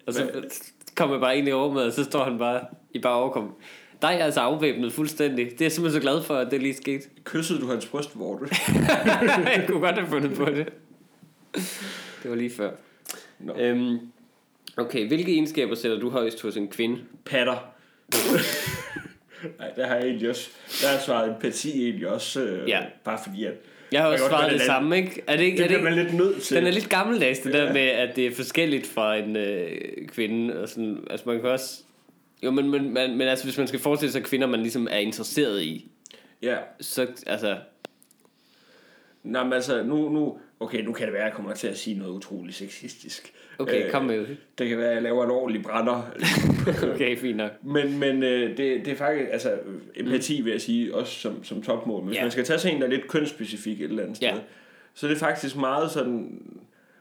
[0.06, 0.30] Og så
[0.94, 2.60] kom jeg bare ind i rummet, og så står han bare
[2.94, 3.44] i bare overkrop.
[4.02, 5.44] Der er jeg altså afvæbnet fuldstændig.
[5.46, 7.08] Det er jeg simpelthen så glad for, at det lige skete.
[7.24, 8.46] Kyssede du hans brystvorte?
[9.44, 10.68] jeg kunne godt have fundet på det.
[12.22, 12.70] Det var lige før.
[13.38, 13.54] Nå.
[13.58, 13.98] Øhm,
[14.76, 16.98] okay, hvilke egenskaber sætter du højst hos en kvinde?
[17.24, 17.72] Patter.
[19.58, 20.50] Nej, der har jeg egentlig også,
[20.82, 22.80] der har jeg svaret empati egentlig også, øh, Ja.
[23.04, 23.54] bare fordi at,
[23.92, 25.22] Jeg har også svaret det samme, ikke?
[25.26, 26.56] Er det ikke, det er det man lidt nødt til.
[26.56, 27.58] Den er lidt gammeldags, det ja.
[27.58, 30.60] der med, at det er forskelligt fra en øh, kvinde.
[30.62, 31.82] Og sådan, altså man kan også...
[32.42, 34.98] Jo, men, men, men, men altså, hvis man skal forestille sig kvinder, man ligesom er
[34.98, 35.90] interesseret i,
[36.42, 36.56] ja.
[36.80, 37.56] så altså...
[39.22, 41.78] Nej, men altså, nu, nu, okay, nu kan det være, at jeg kommer til at
[41.78, 43.32] sige noget utroligt sexistisk.
[43.58, 44.36] Okay, kom med det.
[44.58, 46.02] Det kan være, at jeg laver en ordentlig brænder.
[46.94, 47.50] okay, fint nok.
[47.62, 49.58] Men, men øh, det, det er faktisk, altså
[49.96, 52.00] empati vil jeg sige, også som, som topmål.
[52.00, 52.24] Men hvis yeah.
[52.24, 54.38] man skal tage sig en, der er lidt kønsspecifik et eller andet sted, yeah.
[54.94, 56.42] så det er faktisk meget sådan,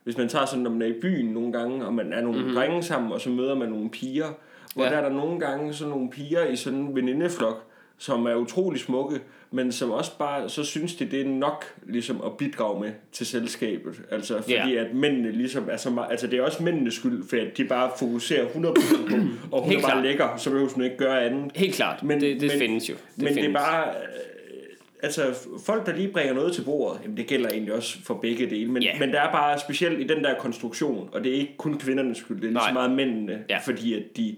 [0.04, 2.40] hvis man tager sådan, når man er i byen nogle gange, og man er nogle
[2.40, 2.56] mm-hmm.
[2.56, 4.40] drenge sammen, og så møder man nogle piger,
[4.76, 4.94] hvor yeah.
[4.94, 7.64] der er der nogle gange sådan nogle piger i sådan en venindeflok,
[7.98, 9.20] som er utrolig smukke,
[9.56, 13.26] men som også bare, så synes de, det er nok ligesom at bidrage med til
[13.26, 14.02] selskabet.
[14.12, 14.86] Altså fordi yeah.
[14.86, 17.66] at mændene ligesom er så meget, altså det er også mændenes skyld, for at de
[17.66, 19.16] bare fokuserer 100% på,
[19.52, 21.52] og hun Helt er bare lækker, så behøver hun ikke gøre andet.
[21.56, 22.94] Helt klart, men, det, det men, findes jo.
[22.94, 23.44] Det men findes.
[23.44, 25.22] det er bare, øh, altså
[25.66, 28.72] folk der lige bringer noget til bordet, jamen det gælder egentlig også for begge dele,
[28.72, 29.00] men, yeah.
[29.00, 32.18] men der er bare specielt i den der konstruktion, og det er ikke kun kvindernes
[32.18, 33.58] skyld, det er lige så meget mændene, ja.
[33.58, 34.36] fordi at de,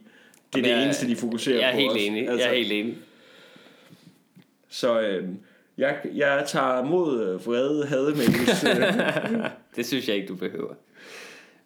[0.53, 1.61] det er det eneste, de fokuserer på.
[1.61, 2.97] Jeg er helt enig, altså, jeg er helt enig.
[4.69, 5.29] Så øh,
[5.77, 8.65] jeg, jeg tager mod øh, vrede hademails.
[9.75, 10.73] Det synes jeg ikke, du behøver.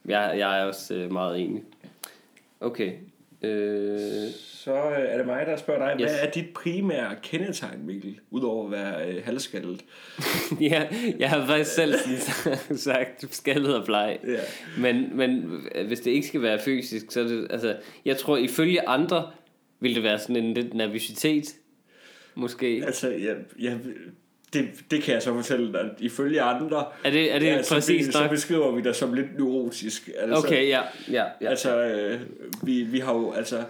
[0.06, 1.64] Jeg, jeg er også øh, meget enig.
[2.60, 2.92] Okay.
[3.42, 4.30] Øh...
[4.64, 6.12] Så øh, er det mig, der spørger dig, yes.
[6.12, 9.86] hvad er dit primære kendetegn, Mikkel, udover at være øh, halvskaldet?
[10.72, 10.88] ja,
[11.20, 11.94] jeg har faktisk selv
[12.78, 14.20] sagt skaldet og bleg.
[14.28, 14.40] Yeah.
[14.78, 18.88] Men, men hvis det ikke skal være fysisk, så er det, altså, jeg tror ifølge
[18.90, 19.32] andre,
[19.80, 21.56] vil det være sådan en lidt nervøsitet
[22.36, 22.84] måske.
[22.86, 23.78] Altså, jeg, jeg,
[24.54, 25.89] det, det kan jeg så fortælle dig.
[26.00, 29.38] Ifølge andre, er det, er det ja, præcis så, så beskriver vi dig som lidt
[29.38, 30.10] neurotisk.
[30.17, 30.82] Altså, okay, ja.
[31.12, 31.50] ja, ja.
[31.50, 32.20] Altså, øh,
[32.63, 33.63] vi, vi har jo, altså,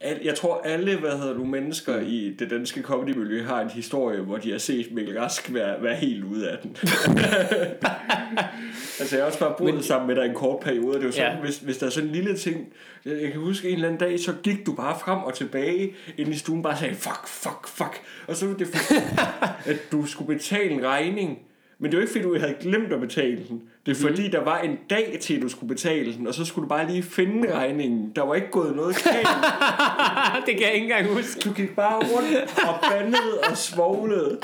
[0.00, 4.20] al, jeg tror alle, hvad hedder du, mennesker i det danske comedy-miljø har en historie,
[4.20, 6.70] hvor de har set Mikkel Rask være, være helt ude af den.
[9.00, 11.06] altså jeg har også bare boet Men, sammen med dig en kort periode, det er
[11.06, 11.40] jo sådan, ja.
[11.40, 12.68] hvis, hvis der er sådan en lille ting,
[13.04, 16.28] jeg kan huske en eller anden dag, så gik du bare frem og tilbage ind
[16.28, 18.94] i stuen, bare sagde, fuck, fuck, fuck, og så var det for,
[19.70, 21.38] at du skulle betale en regning,
[21.82, 23.62] men det var ikke fordi, du havde glemt at betale den.
[23.86, 24.30] Det er fordi, mm.
[24.30, 27.02] der var en dag til, du skulle betale den, og så skulle du bare lige
[27.02, 28.12] finde regningen.
[28.16, 29.28] Der var ikke gået noget galt.
[30.46, 31.40] det kan jeg ikke engang huske.
[31.40, 34.40] Du gik bare rundt og bandede og svoglede.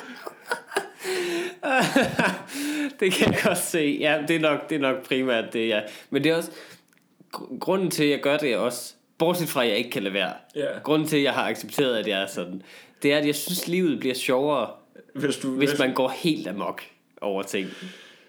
[3.01, 3.99] det kan jeg godt se.
[4.01, 5.81] Ja, det er nok, det er nok primært det, ja.
[6.11, 6.51] Men det er også...
[7.61, 8.95] Grunden til, at jeg gør det er også...
[9.19, 10.33] Bortset fra, at jeg ikke kan lade være.
[10.57, 10.83] Yeah.
[10.83, 12.63] Grunden til, at jeg har accepteret, at jeg er sådan...
[13.03, 14.71] Det er, at jeg synes, at livet bliver sjovere,
[15.15, 16.83] hvis, du, hvis man går helt amok
[17.21, 17.69] over ting.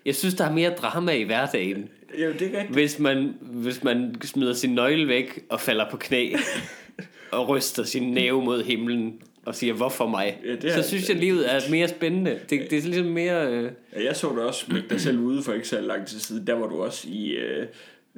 [0.05, 1.89] Jeg synes, der er mere drama i hverdagen.
[2.23, 6.33] Jo, det er hvis man, hvis man smider sin nøgle væk og falder på knæ
[7.31, 10.39] og ryster sin næve mod himlen og siger, hvorfor mig?
[10.45, 12.39] Ja, det er, så synes jeg, livet er mere spændende.
[12.49, 13.51] Det, det er ligesom mere...
[13.51, 13.71] Øh...
[13.95, 16.47] Ja, jeg så det også med dig selv ude for ikke så lang tid siden.
[16.47, 17.29] Der var du også i...
[17.29, 17.67] Øh...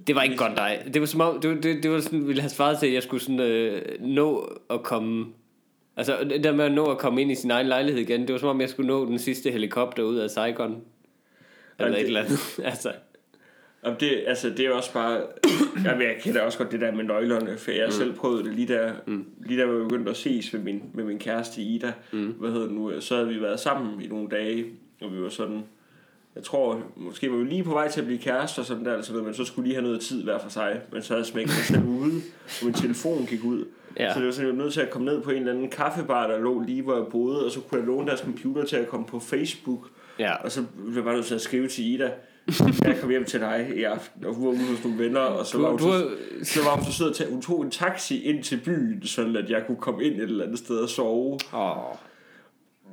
[0.07, 0.83] Det var ikke godt dig.
[0.93, 3.03] Det var som om, det, det, det var sådan, ville have svaret til, at jeg
[3.03, 5.25] skulle sådan, øh, nå at komme
[5.99, 8.39] Altså, der med at nå at komme ind i sin egen lejlighed igen, det var
[8.39, 10.81] som om, jeg skulle nå den sidste helikopter ud af Saigon.
[11.79, 12.39] Eller det, et eller andet.
[12.71, 12.91] altså.
[13.83, 15.21] Om det, altså, det er også bare...
[15.85, 17.91] jeg, jeg kender også godt det der med nøglerne, for jeg mm.
[17.91, 19.25] selv prøvet det lige der, mm.
[19.45, 21.93] lige der vi begyndte at ses med min, med min kæreste Ida.
[22.11, 22.27] Mm.
[22.27, 23.01] Hvad hedder det nu?
[23.01, 24.65] Så havde vi været sammen i nogle dage,
[25.01, 25.63] og vi var sådan...
[26.35, 29.13] Jeg tror, måske var vi lige på vej til at blive kærester sådan der, altså,
[29.13, 30.81] men så skulle lige have noget tid hver for sig.
[30.91, 32.21] Men så havde jeg smækket mig selv ude,
[32.61, 33.65] og min telefon gik ud.
[33.97, 34.13] Ja.
[34.13, 35.69] Så det var sådan, jeg var nødt til at komme ned på en eller anden
[35.69, 38.75] kaffebar, der lå lige hvor jeg boede, og så kunne jeg låne deres computer til
[38.75, 39.89] at komme på Facebook.
[40.19, 40.35] Ja.
[40.35, 42.11] Og så blev jeg bare nødt til at skrive til Ida,
[42.83, 45.45] jeg kom hjem til dig i aften, og hun var ude hos nogle venner, og
[45.45, 46.09] så du, var hun, så,
[46.43, 49.35] så var hun så sød at tage, hun tog en taxi ind til byen, sådan
[49.35, 51.39] at jeg kunne komme ind et eller andet sted og sove.
[51.53, 51.95] Oh.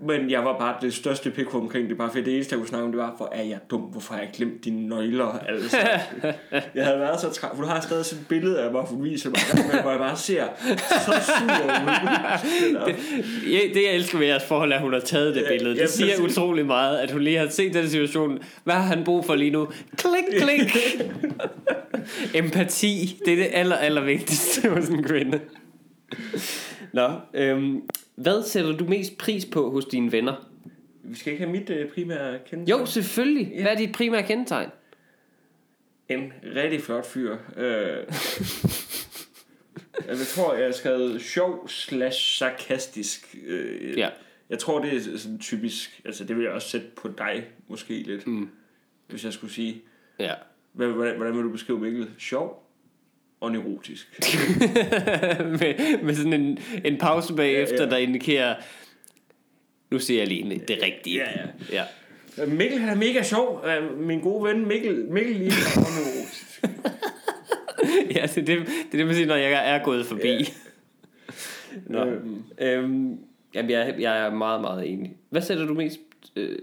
[0.02, 2.68] Men jeg var bare det største pik omkring det, bare for det eneste, jeg kunne
[2.68, 5.38] snakke om, det var, hvor er jeg dum, hvorfor har jeg glemt dine nøgler?
[5.48, 5.76] Altså,
[6.74, 9.02] jeg havde været så træt, for du har stadig sådan et billede af mig, du
[9.02, 10.44] viser mig, hvor jeg bare ser
[10.88, 12.86] så sur ud.
[12.86, 15.74] det, det, jeg elsker ved jeres forhold, er, at hun har taget det billede.
[15.74, 16.38] Det ja, siger præcis.
[16.38, 18.38] utrolig meget, at hun lige har set den situation.
[18.64, 19.68] Hvad har han brug for lige nu?
[19.96, 20.76] Klik, klik.
[22.44, 25.40] Empati, det er det aller, aller vigtigste hos en kvinde.
[26.92, 27.82] Nå, øhm,
[28.16, 30.50] hvad sætter du mest pris på hos dine venner?
[31.04, 32.80] Vi skal ikke have mit øh, primære kendetegn.
[32.80, 33.52] Jo, selvfølgelig.
[33.54, 33.62] Ja.
[33.62, 34.70] Hvad er dit primære kendetegn?
[36.08, 37.36] En rigtig flot fyr.
[37.56, 38.04] Øh,
[40.08, 43.36] jeg tror, jeg har skrevet sjov slash sarkastisk.
[43.46, 44.10] Øh, ja.
[44.50, 46.00] Jeg tror, det er sådan typisk...
[46.04, 48.26] Altså, det vil jeg også sætte på dig, måske lidt.
[48.26, 48.48] Mm.
[49.06, 49.82] Hvis jeg skulle sige...
[50.18, 50.34] Ja.
[50.72, 52.10] Hvordan, hvordan vil du beskrive Mikkel?
[52.18, 52.65] Sjov?
[53.40, 54.18] Og neurotisk.
[55.60, 57.90] med, med sådan en, en pause bagefter, ja, ja.
[57.90, 58.54] der indikerer,
[59.90, 61.18] nu ser jeg lige det rigtige.
[61.18, 61.30] Ja,
[61.72, 61.72] ja.
[61.72, 61.84] ja.
[62.46, 63.64] Mikkel han er mega sjov.
[63.96, 65.52] Min gode ven Mikkel, Mikkel lige
[68.16, 68.58] ja, det er det, det,
[68.92, 70.28] er det man siger, når jeg er gået forbi.
[70.28, 70.44] Ja.
[71.94, 72.04] Nå.
[72.04, 72.42] Øhm.
[72.58, 73.18] Øhm,
[73.54, 75.16] jamen, jeg, jeg er meget, meget enig.
[75.30, 76.00] Hvad sætter du mest
[76.36, 76.58] øh,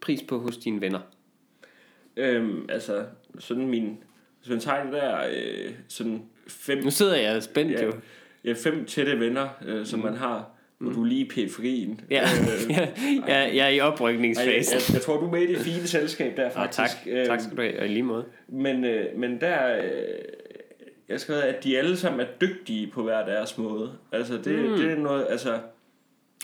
[0.00, 1.00] pris på hos dine venner?
[2.16, 3.04] Øhm, altså,
[3.38, 3.98] sådan min...
[4.42, 6.84] Hvis man tager det der øh, sådan fem...
[6.84, 7.92] Nu sidder jeg spændt ja, jo.
[8.44, 10.04] Ja, fem tætte venner, øh, som mm.
[10.04, 10.96] man har hvor mm.
[10.96, 12.00] du er lige periferien.
[12.10, 12.70] Ja, øh,
[13.28, 14.74] ja, jeg er i oprykningsfasen.
[14.74, 17.06] Jeg, jeg, jeg tror, du er med i det fine selskab der, faktisk.
[17.06, 17.26] Ah, tak.
[17.26, 18.24] tak skal du have, og i lige måde.
[18.48, 19.76] Men, øh, men der...
[19.76, 19.84] Øh,
[21.08, 23.92] jeg skal at de alle sammen er dygtige på hver deres måde.
[24.12, 24.76] Altså, det, mm.
[24.76, 25.26] det er noget...
[25.30, 25.58] Altså,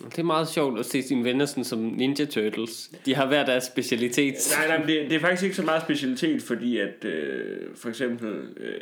[0.04, 2.90] det er meget sjovt at se sine venner sådan som Ninja Turtles.
[3.06, 4.34] De har hver deres specialitet.
[4.58, 8.32] Nej, nej, det, det er faktisk ikke så meget specialitet, fordi at øh, for eksempel
[8.56, 8.80] øh,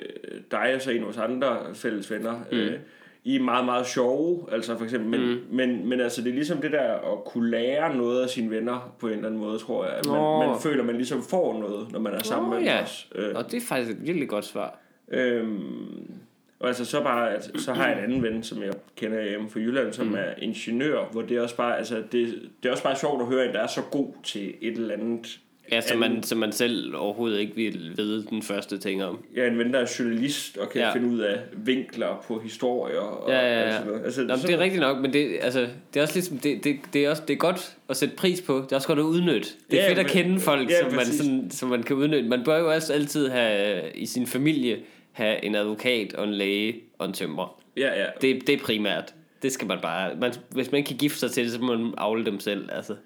[0.51, 2.59] dig og så en af vores andre fælles venner, mm.
[2.59, 2.79] øh,
[3.25, 5.41] I er meget, meget sjove, altså for eksempel, men, mm.
[5.51, 8.95] men, men altså det er ligesom det der at kunne lære noget af sine venner
[8.99, 9.95] på en eller anden måde, tror jeg.
[9.95, 10.49] At man, oh.
[10.49, 12.83] man føler, at man ligesom får noget, når man er sammen oh, med ja.
[12.83, 13.09] os.
[13.15, 13.33] Øh.
[13.35, 14.79] Og det er faktisk et virkelig godt svar.
[15.13, 16.11] Øhm,
[16.59, 19.51] og altså så bare, at, så har jeg en anden ven, som jeg kender hjemme
[19.51, 20.15] fra Jylland, som mm.
[20.15, 23.29] er ingeniør, hvor det er også bare, altså det, det er også bare sjovt at
[23.29, 25.41] høre en, der er så god til et eller andet
[25.73, 29.25] Ja, som man, som man selv overhovedet ikke vil vide den første ting om.
[29.37, 30.93] Ja, en ven, der er journalist og kan ja.
[30.93, 32.99] finde ud af vinkler på historier.
[32.99, 33.67] Og, ja, ja, ja.
[33.67, 34.05] Og sådan noget.
[34.05, 34.47] Altså, Nå, så...
[34.47, 35.61] Det er rigtigt nok, men det, altså,
[35.95, 38.41] det er også ligesom, det, det, det, er også, det er godt at sætte pris
[38.41, 38.57] på.
[38.57, 39.49] Det er også godt at udnytte.
[39.71, 42.29] Det er ja, fedt at kende folk, ja, som, man, sådan, som man kan udnytte.
[42.29, 44.79] Man bør jo også altid have i sin familie
[45.17, 47.61] have en advokat og en læge og en tømrer.
[47.77, 48.07] Ja, ja.
[48.21, 49.15] Det, det er primært.
[49.43, 50.17] Det skal man bare...
[50.17, 52.69] Man, hvis man ikke kan gifte sig til det, så må man afle dem selv.
[52.73, 52.97] Altså.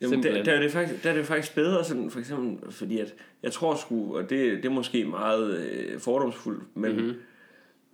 [0.00, 2.98] Jamen, der, der, er det faktisk, der er det faktisk bedre, sådan, for eksempel, fordi
[2.98, 7.14] at, jeg tror sgu, og det, det er måske meget øh, fordomsfuldt, men, mm-hmm.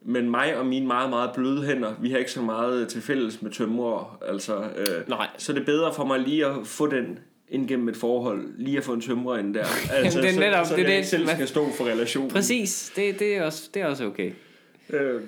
[0.02, 3.42] men mig og mine meget, meget bløde hænder, vi har ikke så meget til fælles
[3.42, 5.28] med tømrer, altså, øh, Nej.
[5.38, 8.78] så det er bedre for mig lige at få den ind gennem et forhold, lige
[8.78, 9.64] at få en tømrer ind der.
[9.92, 12.30] Altså, det er netop, så, så det, jeg det, selv skal stå for relationen.
[12.30, 14.30] Præcis, det, det, er, også, det er også okay.
[14.90, 15.20] Øh,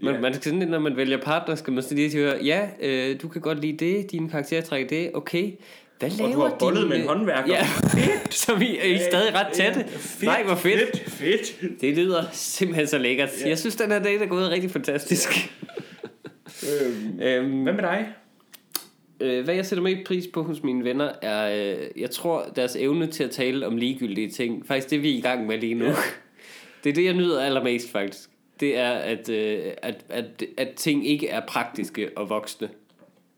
[0.00, 0.20] men ja.
[0.20, 3.28] man skal sådan, når man vælger partner, skal man så lige høre, ja, øh, du
[3.28, 5.52] kan godt lide det, dine karaktertræk det, okay.
[5.98, 7.54] Hvad laver og du har bollet med en håndværker.
[7.54, 8.34] Ja, fedt.
[8.34, 9.80] som I, er I stadig ret tætte.
[9.80, 10.98] Ja, fedt, Nej, hvor fedt.
[11.08, 11.80] Fedt, fedt.
[11.80, 13.30] Det lyder simpelthen så lækkert.
[13.40, 13.48] Ja.
[13.48, 15.52] Jeg synes, den her dag er gået rigtig fantastisk.
[16.62, 18.06] øhm, øhm, hvad med dig?
[19.22, 22.76] Øh, hvad jeg sætter mest pris på hos mine venner, er, øh, jeg tror, deres
[22.76, 24.66] evne til at tale om ligegyldige ting.
[24.66, 25.84] Faktisk det, vi er i gang med lige nu.
[25.84, 25.94] Ja.
[26.84, 28.30] Det er det, jeg nyder allermest faktisk.
[28.60, 32.68] Det er, at, øh, at, at, at ting ikke er praktiske og voksne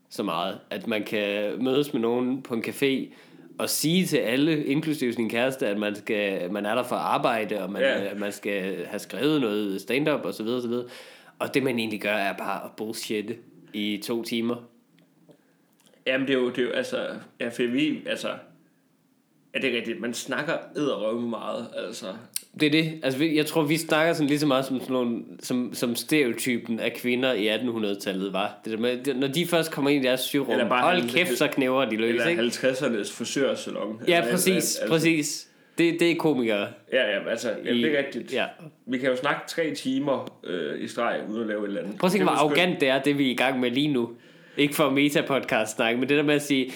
[0.09, 0.59] så meget.
[0.69, 3.13] At man kan mødes med nogen på en café
[3.57, 7.63] og sige til alle, inklusive sin kæreste, at man, skal, man er der for arbejde,
[7.63, 8.15] og man, ja.
[8.15, 10.27] man skal have skrevet noget stand-up osv.
[10.27, 10.85] Og, så videre,
[11.39, 13.35] og det man egentlig gør, er bare at bullshitte
[13.73, 14.55] i to timer
[16.07, 17.07] Jamen, det er jo, det er jo altså,
[17.39, 18.29] ja, for vi, altså,
[19.53, 22.05] er det rigtigt, man snakker edderrømme meget, altså.
[22.59, 25.23] Det er det, altså jeg tror, vi snakker sådan lige så meget som, sådan nogle,
[25.39, 28.59] som, som stereotypen af kvinder i 1800-tallet var.
[28.65, 31.85] Det der med, når de først kommer ind i deres syrum, hold kæft, så knæver
[31.85, 32.39] de løs, eller ikke?
[32.39, 34.01] Eller 50'ernes frisørsalon.
[34.07, 35.47] Ja, præcis, altså, præcis.
[35.77, 36.67] Det, det er komikere.
[36.93, 38.33] Ja, ja, altså, ja, det er rigtigt.
[38.33, 38.45] Ja.
[38.87, 41.97] Vi kan jo snakke tre timer øh, i streg, uden at lave et eller andet.
[41.97, 44.09] Prøv at tænke, hvor arrogant det er, det vi er i gang med lige nu.
[44.57, 46.71] Ikke for meta-podcast snak, men det der med at sige,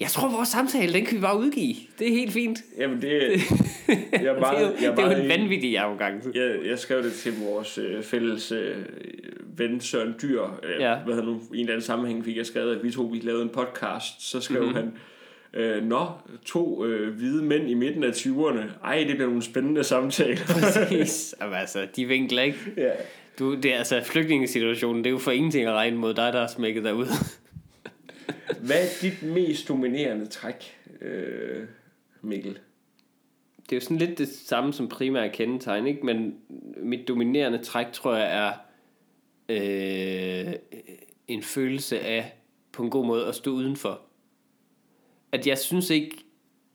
[0.00, 1.74] jeg tror, vores samtale, den kan vi bare udgive.
[1.98, 2.58] Det er helt fint.
[2.78, 3.10] Jamen, det,
[4.12, 6.30] jeg er meget, det, er jo, jeg er det er jo en vanvittig arrogance.
[6.34, 8.76] Jeg, jeg skrev det til vores øh, fælles øh,
[9.56, 10.42] ven Søren Dyr.
[10.42, 10.96] Øh, ja.
[10.96, 13.42] Hvad nu, I en eller anden sammenhæng fik jeg skrevet, at vi to vi lavede
[13.42, 14.30] en podcast.
[14.30, 14.74] Så skrev mm-hmm.
[14.74, 14.92] han,
[15.54, 16.06] øh, Nå,
[16.44, 18.62] to øh, hvide mænd i midten af 20'erne.
[18.84, 20.40] Ej, det bliver nogle spændende samtaler.
[20.46, 21.34] Præcis.
[21.40, 22.58] Jamen, altså, de vinkler ikke.
[22.76, 22.90] Ja.
[23.38, 26.40] Du, det er altså flygtningesituationen, det er jo for ingenting at regne mod dig, der
[26.40, 27.06] har smækket dig ud.
[28.66, 31.64] Hvad er dit mest dominerende træk, øh,
[32.22, 32.58] Mikkel?
[33.62, 36.06] Det er jo sådan lidt det samme som primært kendetegn, ikke?
[36.06, 36.34] men
[36.76, 38.52] mit dominerende træk, tror jeg, er
[39.48, 40.54] øh,
[41.28, 42.34] en følelse af
[42.72, 44.00] på en god måde at stå udenfor.
[45.32, 46.16] At jeg synes ikke,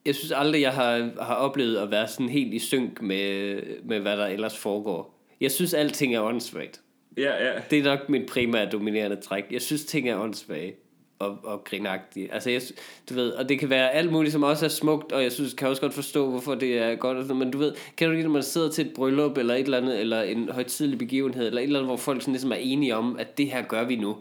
[0.06, 4.00] jeg synes aldrig, jeg har, har oplevet at være sådan helt i synk med, med
[4.00, 5.21] hvad der ellers foregår.
[5.41, 6.82] Jeg synes, alting er åndssvagt.
[7.17, 7.51] Ja, ja.
[7.69, 9.43] Det er nok mit primære dominerende træk.
[9.51, 10.75] Jeg synes, ting er åndssvage
[11.19, 12.34] og, og grinagtige.
[12.34, 12.62] Altså, jeg,
[13.10, 15.54] du ved, og det kan være alt muligt, som også er smukt, og jeg synes,
[15.54, 17.17] kan også godt forstå, hvorfor det er godt.
[17.17, 19.54] Og sådan, men du ved, kan du ikke, når man sidder til et bryllup, eller
[19.54, 22.51] et eller andet, eller en højtidelig begivenhed, eller et eller andet, hvor folk sådan ligesom
[22.51, 24.17] er enige om, at det her gør vi nu,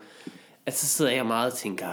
[0.66, 1.86] at så sidder jeg meget og tænker,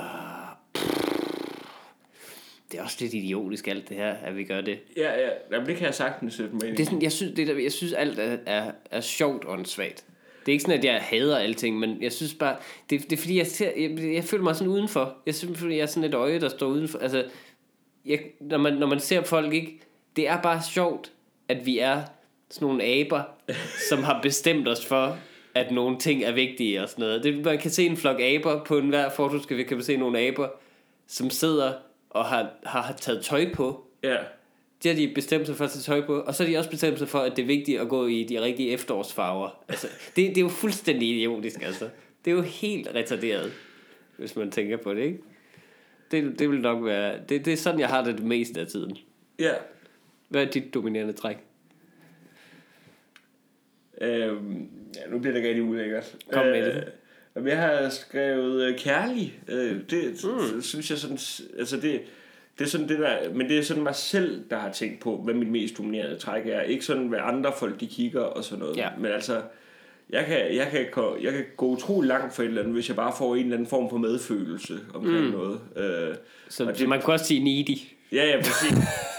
[2.71, 4.79] det er også lidt idiotisk alt det her, at vi gør det.
[4.97, 5.29] Ja, ja.
[5.51, 7.71] Jamen, det kan jeg sagtens sætte mig det er sådan, jeg, synes, det der, jeg
[7.71, 10.05] synes, alt er, er, er sjovt og svagt.
[10.45, 12.55] Det er ikke sådan, at jeg hader alting, men jeg synes bare,
[12.89, 15.17] det, det er fordi, jeg, ser, jeg, jeg føler mig sådan udenfor.
[15.25, 16.99] Jeg synes, jeg er sådan et øje, der står udenfor.
[16.99, 17.25] Altså,
[18.05, 19.79] jeg, når, man, når man ser folk ikke,
[20.15, 21.11] det er bare sjovt,
[21.47, 22.03] at vi er
[22.49, 23.21] sådan nogle aber,
[23.89, 25.17] som har bestemt os for,
[25.55, 27.23] at nogle ting er vigtige og sådan noget.
[27.23, 30.19] Det, man kan se en flok aber på enhver foto, skal vi kan se nogle
[30.19, 30.47] aber,
[31.07, 31.73] som sidder
[32.09, 33.87] og har, har, har taget tøj på.
[34.03, 34.17] Ja.
[34.83, 36.69] Det har de bestemt sig for at tage tøj på, og så har de også
[36.69, 39.63] bestemt sig for, at det er vigtigt at gå i de rigtige efterårsfarver.
[39.69, 41.89] Altså, det, det er jo fuldstændig idiotisk, altså.
[42.25, 43.51] Det er jo helt retarderet,
[44.17, 45.19] hvis man tænker på det, ikke?
[46.11, 47.19] Det, det vil nok være...
[47.29, 48.97] Det, det er sådan, jeg har det det meste af tiden.
[49.39, 49.53] Ja.
[50.29, 51.37] Hvad er dit dominerende træk?
[54.01, 56.15] Øhm, ja, nu bliver det rigtig ulækkert.
[56.31, 56.91] Kom med det.
[57.45, 59.39] Jeg har skrevet øh, kærlig.
[59.47, 60.61] Øh, det mm.
[60.61, 61.17] synes jeg sådan...
[61.59, 62.01] Altså det,
[62.59, 65.17] det er sådan det der, men det er sådan mig selv, der har tænkt på,
[65.17, 66.61] hvad mit mest dominerende træk er.
[66.61, 68.77] Ikke sådan, hvad andre folk de kigger og sådan noget.
[68.77, 68.89] Ja.
[68.97, 69.41] Men altså,
[70.09, 72.95] jeg kan, jeg, kan, jeg kan gå utrolig langt for et eller andet, hvis jeg
[72.95, 75.31] bare får en eller anden form for medfølelse omkring mm.
[75.31, 75.59] noget.
[75.75, 76.15] Øh,
[76.49, 77.79] så, det, så man kan også sige needy.
[78.11, 78.77] Ja, ja, præcis.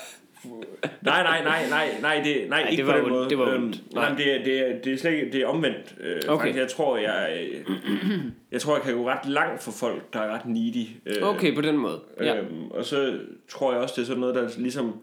[1.02, 3.30] nej, nej, nej, nej, nej, det, nej, nej ikke det var på den måde.
[3.30, 5.94] Det var øhm, nej, det, er, det, det er slet ikke, det er omvendt.
[6.00, 6.44] Øh, okay.
[6.44, 7.48] Faktisk, jeg tror, jeg,
[8.52, 10.86] jeg tror, jeg kan gå ret langt for folk, der er ret needy.
[11.06, 12.00] Øh, okay, på den måde.
[12.20, 12.36] Ja.
[12.36, 14.94] Øhm, og så tror jeg også, det er sådan noget, der ligesom,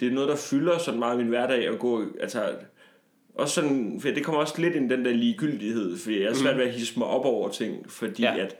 [0.00, 2.42] det er noget, der fylder sådan meget min hverdag at gå, altså,
[3.34, 6.54] også sådan, for det kommer også lidt ind den der ligegyldighed, fordi jeg er svært
[6.54, 6.60] mhm.
[6.60, 8.38] ved at hisse mig op over ting, fordi ja.
[8.38, 8.56] at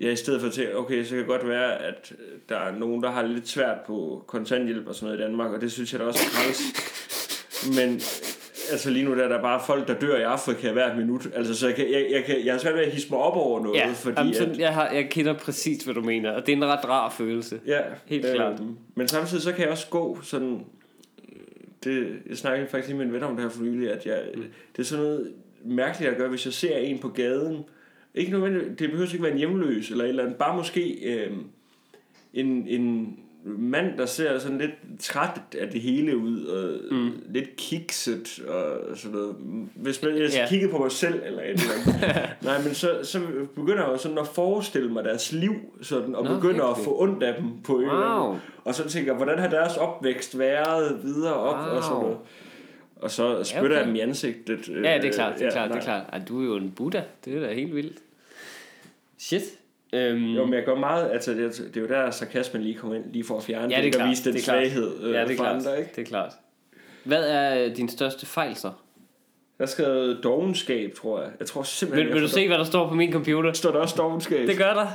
[0.00, 2.12] Ja, i stedet for at tænke, okay, så kan det godt være, at
[2.48, 5.60] der er nogen, der har lidt svært på kontanthjælp og sådan noget i Danmark, og
[5.60, 6.60] det synes jeg da også er træls.
[7.76, 8.00] Men
[8.70, 11.28] altså lige nu der er der bare folk, der dør i Afrika hvert minut.
[11.34, 13.36] Altså, så jeg, kan, jeg, jeg, kan, jeg har svært ved at hisse mig op
[13.36, 13.78] over noget.
[13.78, 16.52] Ja, fordi jamen, sådan, at, jeg, har, jeg kender præcis, hvad du mener, og det
[16.52, 17.60] er en ret rar følelse.
[17.66, 17.80] Ja.
[18.06, 18.60] Helt øh, klart.
[18.94, 20.64] Men samtidig så kan jeg også gå sådan...
[21.84, 24.22] Det, jeg snakkede faktisk lige med en ven om det her for nylig, at jeg,
[24.34, 24.44] mm.
[24.76, 25.32] det er sådan noget
[25.64, 27.64] mærkeligt at gøre, hvis jeg ser en på gaden,
[28.18, 30.36] ikke nødvendigt, det behøver ikke være en hjemløs eller et eller andet.
[30.36, 31.32] Bare måske øh,
[32.34, 37.10] en, en mand, der ser sådan lidt træt af det hele ud, og mm.
[37.28, 39.34] lidt kikset og sådan noget.
[39.74, 40.48] Hvis man jeg yeah.
[40.48, 42.28] kiggede på mig selv eller et eller andet.
[42.42, 43.20] Nej, men så, så
[43.54, 46.80] begynder jeg jo sådan at forestille mig deres liv, sådan, og Nå, begynder okay.
[46.80, 48.36] at få ondt af dem på wow.
[48.64, 51.76] Og så tænker jeg, hvordan har deres opvækst været videre op wow.
[51.76, 52.18] og sådan noget.
[52.96, 53.78] Og så spytter ja, okay.
[53.78, 54.68] jeg dem i ansigtet.
[54.68, 56.04] Ja, det er klart, det er klart, ja, det er klart.
[56.12, 57.98] Ej, du er jo en Buddha, det er da helt vildt.
[59.18, 59.42] Shit.
[59.92, 62.96] Øhm, jo, men jeg gør meget, altså det, det er jo der sarkasmen lige kommer
[62.96, 65.14] ind, lige for at fjerne ja, det, er klart, vise den det er svaghed øh,
[65.14, 65.90] ja, det er klart, andre, ikke?
[65.96, 66.32] det er klart.
[67.04, 68.72] Hvad er din største fejl så?
[69.58, 71.30] Jeg skrevet dogenskab, tror jeg.
[71.38, 72.06] Jeg tror simpelthen...
[72.06, 73.52] Vil, vil du se, hvad der står på min computer?
[73.52, 74.46] Står der også dogenskab?
[74.46, 74.86] Det gør der.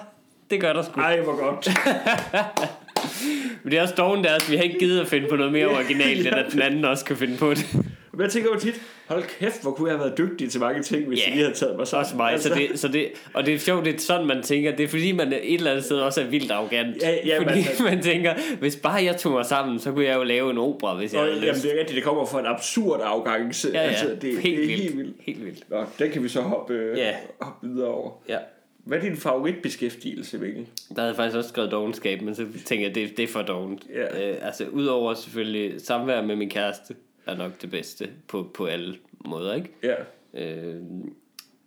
[0.50, 1.02] Det gør der sgu.
[1.02, 1.68] Ej, hvor godt.
[3.64, 5.52] Men det er også dogen der, at vi har ikke givet at finde på noget
[5.52, 6.30] mere originalt, ja.
[6.32, 7.86] end at den anden også kan finde på det.
[8.14, 10.84] Men jeg tænker jo tit, hold kæft, hvor kunne jeg have været dygtig til mange
[10.84, 11.28] ting, hvis yeah.
[11.28, 12.02] jeg lige havde taget mig sammen.
[12.04, 12.50] Også mig, altså.
[12.50, 14.76] så det, så det, og det er sjovt, det er sådan, man tænker.
[14.76, 17.02] Det er fordi, man et eller andet sted også er vildt arrogant.
[17.02, 20.16] Ja, ja, fordi man, man tænker, hvis bare jeg tog mig sammen, så kunne jeg
[20.16, 21.64] jo lave en opera, hvis jeg og, havde jamen, lyst.
[21.64, 23.70] det er rigtigt, det kommer fra en absurd arrogance.
[23.74, 23.88] Ja, ja.
[23.88, 24.82] Altså, det, helt, det er vildt.
[24.82, 25.16] helt vildt.
[25.20, 25.70] Helt vildt.
[25.70, 27.16] Nå, den kan vi så hoppe, øh, ja.
[27.42, 28.12] hoppe videre over.
[28.30, 28.38] Ja.
[28.86, 30.68] Hvad er din favoritbeskæftigelse, Mikkel?
[30.90, 33.42] Der havde jeg faktisk også skrevet dogenskab, men så tænker jeg, det, det er for
[33.42, 33.84] dovent.
[33.94, 34.30] Ja.
[34.30, 38.98] Øh, altså, udover selvfølgelig samvær med min kæreste, er nok det bedste på, på alle
[39.26, 39.70] måder, ikke?
[39.84, 39.96] Ja.
[40.34, 40.82] Øh,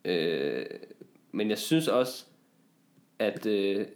[0.04, 0.66] øh,
[1.32, 2.24] men jeg synes også,
[3.18, 3.86] at øh,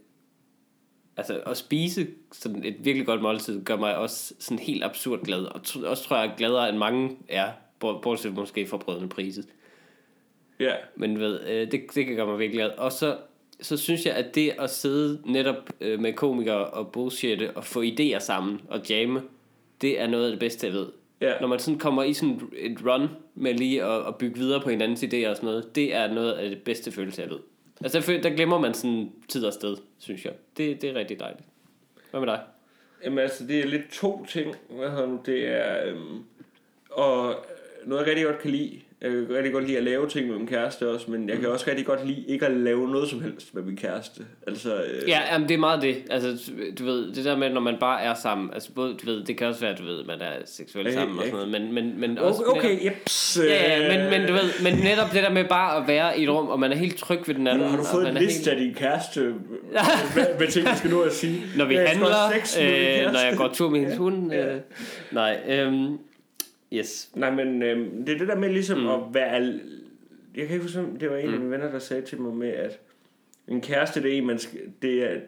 [1.17, 5.45] altså at spise sådan et virkelig godt måltid gør mig også sådan helt absurd glad.
[5.45, 9.49] Og t- også tror jeg gladere end mange er, bortset måske fra brødende priset.
[10.61, 10.75] Ja.
[10.97, 12.71] Men ved, øh, det, det kan gøre mig virkelig glad.
[12.71, 13.19] Og så,
[13.61, 17.83] så synes jeg, at det at sidde netop øh, med komikere og bullshitte og få
[17.83, 19.23] idéer sammen og jamme,
[19.81, 20.87] det er noget af det bedste, jeg ved.
[21.21, 21.41] Ja.
[21.41, 24.71] Når man sådan kommer i sådan et run med lige at, at bygge videre på
[24.71, 27.39] hinandens idéer og sådan noget, det er noget af det bedste følelse, jeg ved.
[27.83, 30.33] Altså der, der glemmer man sådan tid og sted, synes jeg.
[30.57, 31.45] Det, det er rigtig dejligt.
[32.11, 32.41] Hvad med dig?
[33.05, 34.57] Jamen altså, det er lidt to ting.
[34.71, 35.21] Hvad hedder nu?
[35.27, 35.87] Det er...
[35.87, 36.25] Øhm,
[36.91, 37.35] og
[37.85, 40.39] noget, jeg rigtig godt kan lide, jeg kan rigtig godt lide at lave ting med
[40.39, 41.53] min kæreste også, men jeg kan mm.
[41.53, 44.23] også rigtig godt lide ikke at lave noget som helst med min kæreste.
[44.47, 45.09] Altså, øh...
[45.09, 45.97] Ja, jamen, det er meget det.
[46.11, 49.25] Altså, du ved, det der med, når man bare er sammen, altså både, du ved,
[49.25, 51.75] det kan også være, du ved, man er seksuelt øh, sammen og sådan noget, men,
[51.75, 52.43] men, men også...
[52.47, 53.39] Okay, okay jeps.
[53.49, 56.25] Ja, ja, men, men du ved, men netop det der med bare at være i
[56.25, 57.69] et rum, og man er helt tryg ved den anden.
[57.69, 58.61] Har du fået en liste helt...
[58.61, 59.21] af din kæreste,
[60.15, 61.43] hvad, hvad ting, du skal nu at sige?
[61.57, 62.09] Når vi handler,
[62.61, 64.33] øh, når jeg går tur med hendes ja, hund.
[64.33, 64.55] Ja.
[64.55, 64.61] Øh,
[65.11, 65.91] nej, øh,
[66.73, 67.11] Yes.
[67.15, 68.89] Nej, men øh, det er det der med ligesom mm.
[68.89, 69.37] at være...
[69.37, 69.61] Al-
[70.37, 71.35] jeg kan ikke huske, det var en mm.
[71.35, 72.81] af mine venner, der sagde til mig med, at
[73.49, 75.21] en kæreste, det er en, man skal, det er,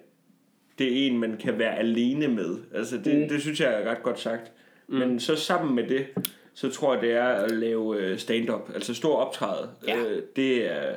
[0.79, 2.57] det er en, man kan være alene med.
[2.75, 3.29] Altså, det, mm.
[3.29, 4.53] det synes jeg er ret godt sagt.
[4.89, 4.95] Mm.
[4.95, 6.07] Men så sammen med det,
[6.55, 8.71] så tror jeg, det er at lave øh, stand-up.
[8.75, 9.71] Altså stor optræde.
[9.89, 9.99] Ja.
[9.99, 10.95] Øh, det er...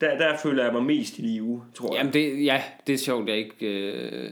[0.00, 1.98] der, der føler jeg mig mest i live, tror jeg.
[1.98, 4.30] Jamen det, ja, det er sjovt, jeg ikke øh,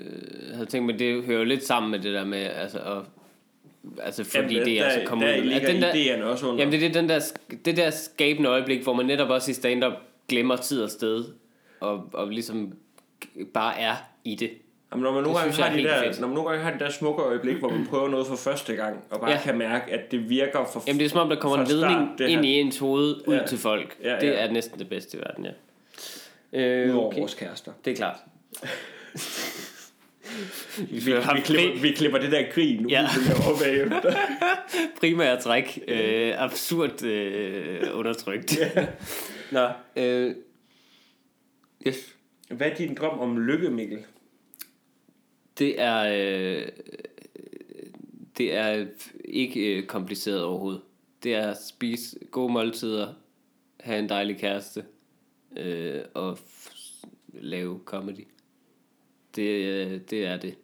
[0.54, 3.02] havde tænkt, men det hører jo lidt sammen med det der med, altså, at,
[4.02, 5.46] altså fordi jamen, det der, altså kommer der, ud.
[5.46, 6.58] Der den der, idéerne også under.
[6.58, 7.20] Jamen det er det, den der,
[7.64, 9.92] det der skabende øjeblik, hvor man netop også i stand-up
[10.28, 11.24] glemmer tid og sted,
[11.80, 12.72] og, og ligesom
[13.54, 14.50] bare er i det.
[14.92, 16.90] Jamen, når man nogle gange har de der, når man nogle gange har de der
[16.90, 19.40] smukke øjeblik, hvor man prøver noget for første gang, og bare ja.
[19.40, 22.20] kan mærke, at det virker for Jamen det er som om, der kommer en ledning
[22.20, 23.46] ind i ens hoved ud ja.
[23.46, 23.96] til folk.
[24.02, 24.20] Ja, ja.
[24.20, 25.52] Det er næsten det bedste i verden, ja.
[26.52, 27.18] Øh, Udover okay.
[27.18, 27.72] vores kærester.
[27.84, 28.16] Det er klart.
[30.78, 33.02] vi, vi, vi, klipper, vi klipper det der grin ja.
[33.02, 34.14] ud bagefter.
[35.00, 35.78] Primært træk.
[35.88, 38.58] Øh, absurd øh, undertrykt.
[38.58, 38.86] ja.
[39.52, 40.34] Nå, øh,
[41.86, 42.16] yes.
[42.48, 43.98] Hvad er din drøm om lykke, Mikkel?
[45.58, 46.68] Det er, øh,
[48.38, 48.86] det er
[49.24, 50.82] ikke øh, kompliceret overhovedet.
[51.22, 53.14] Det er at spise gode måltider,
[53.80, 54.84] have en dejlig kæreste
[55.56, 56.38] øh, og
[57.34, 58.26] lave comedy.
[59.36, 60.54] Det, det er det.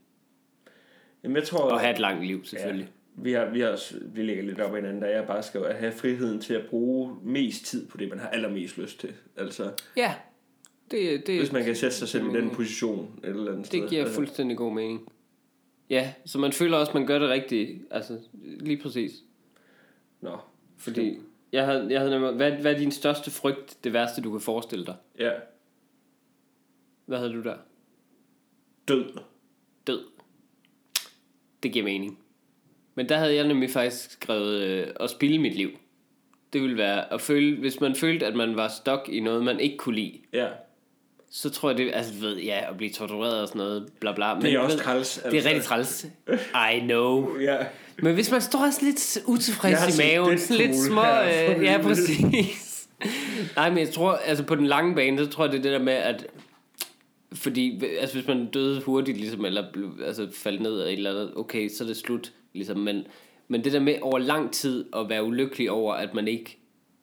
[1.23, 2.87] Jamen, jeg tror, og have et langt liv, selvfølgelig.
[3.17, 5.93] Ja, vi, har, vi, har, vi ligger lidt op hinanden, der jeg bare skal have
[5.93, 9.13] friheden til at bruge mest tid på det, man har allermest lyst til.
[9.37, 10.15] Altså, ja,
[10.91, 13.67] det, det, Hvis man kan sætte sig selv i den position et eller andet Det
[13.67, 13.89] sted.
[13.89, 14.15] giver altså.
[14.15, 15.13] fuldstændig god mening.
[15.91, 17.83] Ja, så man føler også, at man gør det rigtigt.
[17.91, 19.13] Altså, lige præcis.
[20.21, 20.37] Nå.
[20.77, 21.19] Fordi,
[21.53, 24.41] jeg havde, jeg havde nemlig, hvad, hvad er din største frygt, det værste, du kan
[24.41, 24.97] forestille dig?
[25.19, 25.31] Ja.
[27.07, 27.57] Hvad havde du der?
[28.89, 29.05] Død.
[29.87, 30.01] Død.
[31.63, 32.19] Det giver mening.
[32.95, 35.71] Men der havde jeg nemlig faktisk skrevet øh, at spille mit liv.
[36.53, 39.61] Det ville være at føle, hvis man følte, at man var stok i noget, man
[39.61, 40.21] ikke kunne lide.
[40.33, 40.49] Ja
[41.31, 44.35] så tror jeg det, altså ved, ja, at blive tortureret og sådan noget, bla bla.
[44.35, 45.19] Men, det er også ved, træls.
[45.19, 45.31] Altså.
[45.31, 46.07] Det er rigtig træls.
[46.75, 47.29] I know.
[47.41, 47.57] ja.
[48.03, 52.89] Men hvis man står også lidt utilfreds i maven, sådan lidt små, øh, ja præcis.
[53.57, 55.73] Nej, men jeg tror, altså på den lange bane, så tror jeg det er det
[55.73, 56.27] der med, at
[57.33, 59.65] fordi, altså hvis man døde hurtigt, ligesom, eller
[60.05, 63.07] altså faldt ned af et eller andet, okay, så er det slut, ligesom, men,
[63.49, 66.59] men det der med over lang tid at være ulykkelig over, at man ikke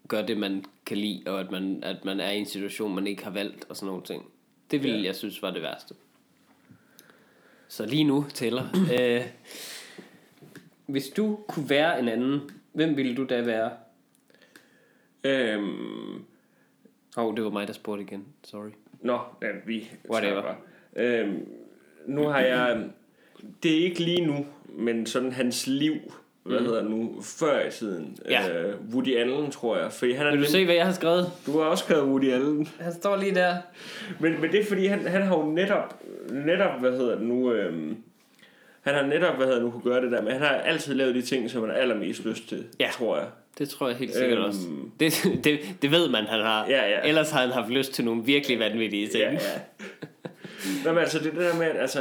[0.07, 3.07] gør det, man kan lide, og at man, at man er i en situation, man
[3.07, 4.25] ikke har valgt, og sådan nogle ting.
[4.71, 5.05] Det ville ja.
[5.05, 5.95] jeg synes var det værste.
[7.67, 8.63] Så lige nu tæller.
[8.99, 9.21] Øh,
[10.85, 12.41] hvis du kunne være en anden,
[12.73, 13.71] hvem ville du da være?
[15.23, 16.25] Øhm...
[17.17, 18.25] oh, det var mig, der spurgte igen.
[18.43, 18.69] Sorry.
[19.05, 19.91] Nå, ja, vi...
[20.09, 20.53] Whatever.
[20.95, 21.47] Øhm,
[22.05, 22.83] nu har jeg...
[23.63, 24.45] Det er ikke lige nu,
[24.77, 25.93] men sådan hans liv
[26.45, 26.65] hvad mm.
[26.65, 28.17] hedder nu, før i tiden.
[28.29, 28.49] Ja.
[28.49, 29.91] Øh, Woody Allen, tror jeg.
[29.91, 30.51] Fordi han er Vil du nem...
[30.51, 31.31] se, hvad jeg har skrevet?
[31.45, 32.67] Du har også skrevet Woody Allen.
[32.79, 33.55] Han står lige der.
[34.19, 37.51] Men, men det er fordi, han, han har jo netop, netop, hvad hedder det nu,
[37.51, 37.97] øhm,
[38.85, 40.93] han har netop, hvad hedder det nu, kunne gøre det der, men han har altid
[40.93, 42.89] lavet de ting, som han har allermest lyst til, ja.
[42.93, 43.27] tror jeg.
[43.57, 44.59] Det tror jeg helt sikkert øhm, også.
[44.99, 46.65] Det, det, det ved man, han har.
[46.69, 47.07] Ja, ja.
[47.07, 49.23] Ellers har han haft lyst til nogle virkelig vanvittige ting.
[49.23, 49.37] Ja, ja.
[50.85, 51.99] Nå, men altså, det der med, altså,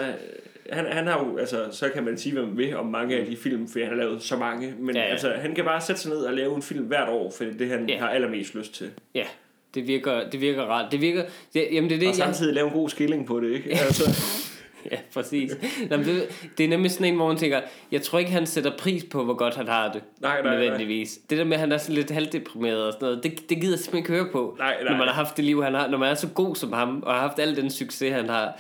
[0.71, 3.27] han, han har jo, altså, så kan man sige, hvad man vil om mange af
[3.27, 5.09] de film, for han har lavet så mange, men ja, ja.
[5.09, 7.69] altså, han kan bare sætte sig ned og lave en film hvert år, for det
[7.69, 7.99] han ja.
[7.99, 8.91] har allermest lyst til.
[9.15, 9.25] Ja,
[9.75, 10.93] det virker, det virker rart.
[10.93, 11.25] Det virker,
[11.55, 12.55] det, jamen det er det, og samtidig jeg...
[12.55, 13.71] lave en god skilling på det, ikke?
[13.71, 14.05] Altså.
[14.93, 15.53] ja, præcis.
[15.91, 17.61] Jamen, det, det er nemlig sådan en, hvor man tænker,
[17.93, 20.03] jeg tror ikke, han sætter pris på, hvor godt han har det.
[20.21, 21.17] Nej, nej, nødvendigvis.
[21.17, 21.27] Nej.
[21.31, 23.73] Det der med, at han er sådan lidt halvdeprimeret og sådan noget, det, det gider
[23.73, 24.57] jeg simpelthen ikke høre på.
[24.59, 24.91] Nej, nej.
[24.91, 25.89] Når man har haft det liv, han har.
[25.89, 28.59] Når man er så god som ham, og har haft al den succes, han har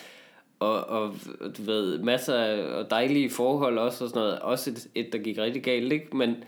[0.59, 1.15] og, og
[1.57, 4.39] du ved, masser af dejlige forhold også og sådan noget.
[4.39, 6.17] Også et, et der gik rigtig galt, ikke?
[6.17, 6.45] Men,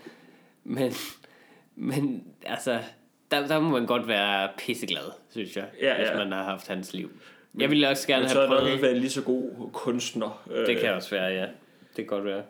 [0.63, 0.93] men,
[1.75, 2.79] men altså,
[3.31, 5.97] der, der må man godt være pisseglad, synes jeg, ja, ja.
[5.97, 7.11] hvis man har haft hans liv.
[7.57, 8.59] Jeg ville også gerne men have prøvet...
[8.59, 10.43] så nok ikke været lige så god kunstner.
[10.67, 11.43] Det kan også være, ja.
[11.43, 12.41] Det kan godt være.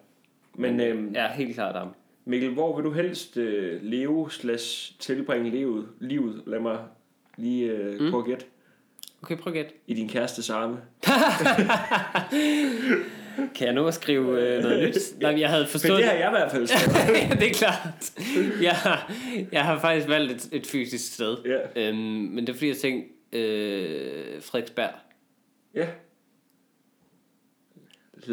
[0.55, 1.87] Men, men øhm, ja, helt klart ham.
[2.25, 5.87] Mikkel, hvor vil du helst øh, leve slash tilbringe livet?
[5.99, 6.41] livet?
[6.45, 6.77] Lad mig
[7.37, 8.11] lige øh, mm.
[8.11, 8.45] prøve at gætte.
[9.21, 9.71] Okay, prøv at gætte.
[9.87, 10.77] I din kæreste arme.
[13.55, 15.21] kan jeg at skrive øh, noget nyt?
[15.21, 15.93] Nej, jeg havde forstået...
[15.93, 16.67] Men det har jeg i hvert fald
[17.39, 18.11] det er klart.
[18.61, 19.11] Jeg har,
[19.51, 21.37] jeg har faktisk valgt et, et fysisk sted.
[21.45, 21.87] Ja.
[21.87, 24.91] Øhm, men det er fordi, jeg tænkte øh, Frederiksberg.
[25.75, 25.87] Ja.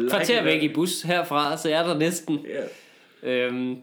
[0.09, 2.45] Kvarter væk i bus herfra, så jeg er der næsten.
[3.23, 3.29] Ja.
[3.29, 3.77] Øhm,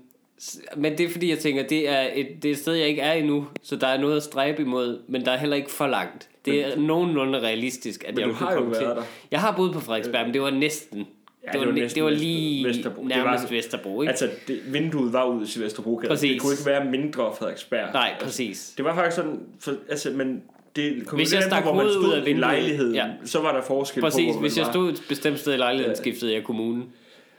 [0.77, 3.03] men det er fordi, jeg tænker, det er, et, det er et sted, jeg ikke
[3.03, 5.87] er endnu, så der er noget at stræbe imod, men der er heller ikke for
[5.87, 6.29] langt.
[6.45, 8.87] Det er men, nogenlunde realistisk, at men jeg vil kunne komme til.
[8.87, 9.03] Der.
[9.31, 10.99] Jeg har boet på Frederiksberg, men det var næsten.
[10.99, 13.03] Ja, det, var, det, var næsten det var lige Vesterbro.
[13.03, 14.11] nærmest det var, Vesterbro, ikke?
[14.11, 16.01] Altså, det, vinduet var ud til Vesterbro.
[16.07, 16.31] Præcis.
[16.33, 17.93] Det kunne ikke være mindre Frederiksberg.
[17.93, 18.49] Nej, præcis.
[18.49, 20.43] Altså, det var faktisk sådan, for, altså, men
[20.77, 23.07] det hvis jeg stak hovedet ud af vinduet, i lejligheden, ja.
[23.25, 25.97] så var der forskel Præcis, på, hvor hvis jeg stod et bestemt sted i lejligheden,
[25.97, 26.01] ja.
[26.01, 26.93] skiftede jeg kommunen.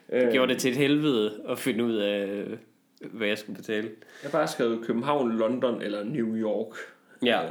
[0.10, 0.32] Det øh.
[0.32, 2.44] gjorde det til et helvede at finde ud af,
[3.12, 3.90] hvad jeg skulle betale.
[4.24, 6.76] Jeg har bare skrevet København, London eller New York.
[7.26, 7.44] Ja.
[7.44, 7.50] Øh.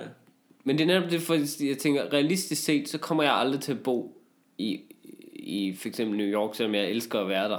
[0.64, 3.72] Men det er netop det, for jeg tænker, realistisk set, så kommer jeg aldrig til
[3.72, 4.22] at bo
[4.59, 4.80] i,
[5.33, 7.59] i for eksempel New York, selvom jeg elsker at være der,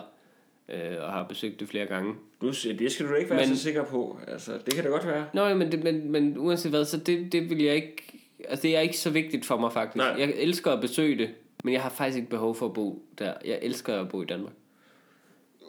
[0.69, 2.15] øh, og har besøgt det flere gange.
[2.41, 4.19] Du, det skal du ikke være men, så sikker på.
[4.27, 5.25] Altså, det kan det godt være.
[5.33, 8.19] Nå, men, det, men, men uanset hvad, så det, det vil jeg ikke...
[8.49, 9.97] Altså, det er ikke så vigtigt for mig, faktisk.
[9.97, 10.15] Nej.
[10.19, 11.29] Jeg elsker at besøge det,
[11.63, 13.33] men jeg har faktisk ikke behov for at bo der.
[13.45, 14.53] Jeg elsker at bo i Danmark.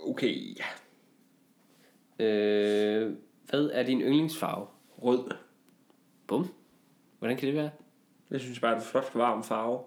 [0.06, 0.64] Okay, ja.
[2.24, 3.12] Øh,
[3.50, 4.66] hvad er din yndlingsfarve?
[5.02, 5.30] Rød.
[6.26, 6.48] Bum.
[7.18, 7.70] Hvordan kan det være?
[8.30, 9.80] Jeg synes bare, det er en flot, varm farve.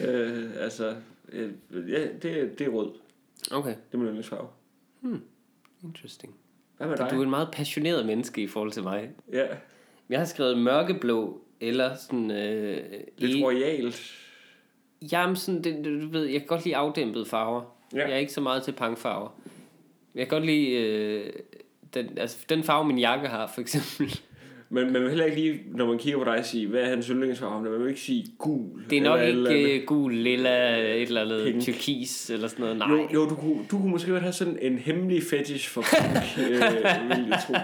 [0.08, 0.96] øh, altså,
[1.32, 1.52] øh,
[1.90, 2.92] ja, det, det er rød.
[3.50, 3.70] Okay.
[3.70, 4.48] Det er min yndlingsfarve.
[5.00, 5.22] Hmm.
[5.84, 6.34] Interesting.
[6.76, 7.08] Hvad med dig?
[7.10, 9.10] Du er en meget passioneret menneske i forhold til mig.
[9.32, 9.46] Ja.
[10.08, 12.30] Jeg har skrevet mørkeblå, eller sådan...
[12.30, 12.84] Øh,
[13.18, 13.44] Lidt i...
[13.44, 14.12] royalt.
[15.12, 17.76] Jamen sådan, det, du ved, jeg kan godt lide afdæmpede farver.
[17.94, 17.98] Ja.
[17.98, 19.38] Jeg er ikke så meget til punkfarver.
[20.14, 21.32] Jeg kan godt lide øh,
[21.94, 24.20] den, altså, den farve, min jakke har, for eksempel.
[24.68, 27.06] Men man vil heller ikke lige, når man kigger på dig, sige, hvad er hans
[27.06, 27.62] yndlingsfarve?
[27.62, 28.84] Man vil ikke sige gul.
[28.90, 32.76] Det er nok eller ikke eller gul, lilla, et eller andet tyrkis eller sådan noget.
[32.76, 32.88] Nej.
[32.90, 36.38] Jo, jo du, kunne, du kunne måske godt have sådan en hemmelig fetish for pink,
[36.44, 37.54] øh, vil jeg tro.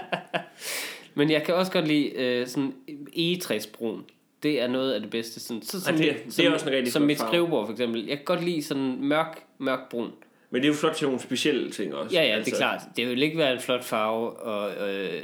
[1.14, 2.72] Men jeg kan også godt lide øh, sådan
[3.16, 4.04] egetræsbrun.
[4.42, 5.40] Det er noget af det bedste.
[5.40, 8.06] Sådan, så, som, ja, det, det er også en rigtig Som mit skrivebord for eksempel.
[8.06, 10.10] Jeg kan godt lide sådan mørk, mørk brun.
[10.50, 12.16] Men det er jo flot til nogle specielle ting også.
[12.16, 12.50] Ja, ja, altså.
[12.50, 12.80] det er klart.
[12.96, 15.22] Det vil ikke være en flot farve og, øh,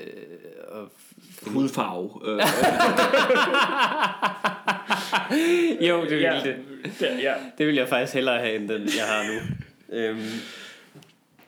[0.69, 0.91] og
[1.49, 2.11] hudfarve.
[2.25, 2.41] Øh.
[5.89, 6.41] jo, det vil ja.
[6.45, 6.57] det.
[7.01, 7.35] Ja, ja.
[7.59, 9.41] Det vil jeg faktisk hellere have, end den, jeg har nu.
[9.97, 10.31] øhm,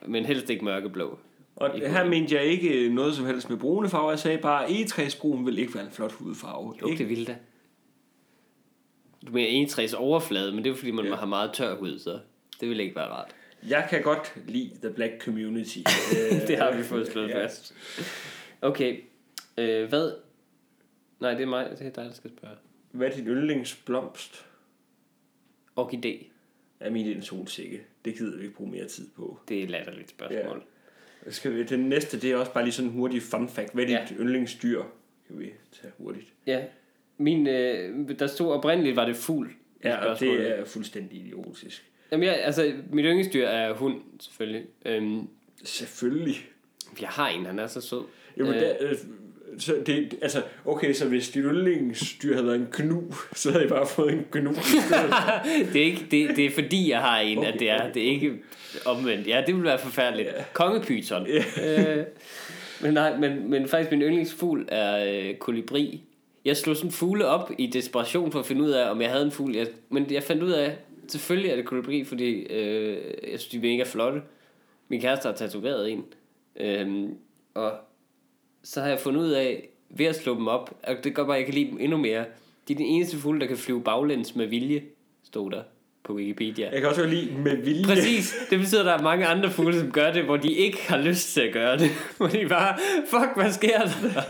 [0.05, 1.19] men helst ikke mørkeblå.
[1.55, 4.09] Og ikke her mente jeg ikke noget som helst med brune farver.
[4.09, 6.73] Jeg sagde bare, at egetræsbrun vil ikke være en flot hudfarve.
[6.81, 6.97] Jo, ikke?
[6.97, 7.35] det ville da.
[9.27, 11.15] Du mener egetræs overflade, men det er fordi, man ja.
[11.15, 12.19] har meget tør hud, så
[12.61, 13.27] det vil ikke være rart.
[13.67, 15.77] Jeg kan godt lide the black community.
[16.47, 17.43] det har vi fået slået ja.
[17.43, 17.73] fast.
[18.61, 18.99] Okay,
[19.57, 20.13] Øh, hvad?
[21.19, 21.69] Nej, det er mig.
[21.69, 22.55] Det er dig, der skal spørge.
[22.91, 24.45] Hvad er din yndlingsblomst?
[25.79, 26.25] Orkidé.
[26.81, 27.81] Ja, min er en solsikke.
[28.05, 29.39] Det gider vi ikke bruge mere tid på.
[29.47, 30.63] Det er et latterligt spørgsmål.
[31.25, 31.31] Ja.
[31.31, 33.73] Skal vi, den næste, det er også bare lige sådan en hurtig fun fact.
[33.73, 34.05] Hvad er ja.
[34.09, 34.83] dit yndlingsdyr?
[35.27, 36.33] Kan vi tage hurtigt.
[36.47, 36.65] Ja.
[37.17, 39.51] Min, øh, der stod oprindeligt, var det fugl.
[39.83, 41.91] Ja, og det er fuldstændig idiotisk.
[42.11, 44.65] Jamen, ja, altså, mit yndlingsdyr er hund, selvfølgelig.
[44.85, 45.27] Øhm,
[45.63, 46.35] selvfølgelig.
[47.01, 48.03] Jeg har en, han er så sød.
[48.37, 48.97] Jamen, øh, der, øh,
[49.59, 53.69] så det, altså, okay, så hvis dit yndlingsdyr havde været en knu, så havde jeg
[53.69, 54.49] bare fået en knu.
[55.73, 58.03] det, er ikke, det, det er fordi, jeg har en, okay, at det er, det
[58.03, 58.33] er ikke
[58.85, 59.27] omvendt.
[59.27, 60.29] Ja, det ville være forfærdeligt.
[60.33, 60.43] Yeah.
[60.53, 61.27] Kongepyton.
[61.27, 61.97] Yeah.
[61.97, 62.05] øh,
[62.81, 66.03] men nej, men, men faktisk min yndlingsfugl er øh, kolibri.
[66.45, 69.25] Jeg slog sådan fugle op i desperation for at finde ud af, om jeg havde
[69.25, 69.55] en fugl.
[69.55, 70.77] Jeg, men jeg fandt ud af,
[71.07, 72.97] selvfølgelig er det kolibri, fordi øh,
[73.31, 74.21] jeg synes, de er mega flotte.
[74.87, 76.05] Min kæreste har tatoveret en.
[76.55, 77.09] Øh,
[77.53, 77.71] og
[78.63, 81.35] så har jeg fundet ud af, ved at slå dem op, og det gør bare,
[81.35, 82.25] at jeg kan lide dem endnu mere.
[82.67, 84.83] De er den eneste fugle, der kan flyve baglæns med vilje,
[85.23, 85.61] stod der
[86.03, 86.69] på Wikipedia.
[86.71, 87.83] Jeg kan også lide med vilje.
[87.83, 88.35] Præcis.
[88.49, 90.97] Det betyder, at der er mange andre fugle, som gør det, hvor de ikke har
[90.97, 91.89] lyst til at gøre det.
[92.17, 94.21] Hvor de bare, fuck, hvad sker der?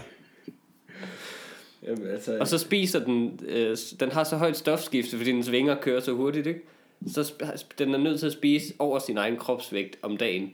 [1.88, 2.38] Jamen, altså...
[2.40, 6.12] Og så spiser den, øh, den har så højt stofskifte, fordi dens vinger kører så
[6.12, 6.60] hurtigt, ikke?
[7.08, 7.34] Så
[7.78, 10.54] den er nødt til at spise over sin egen kropsvægt om dagen.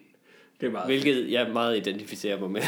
[0.62, 2.62] Det er meget Hvilket jeg meget identificerer mig med.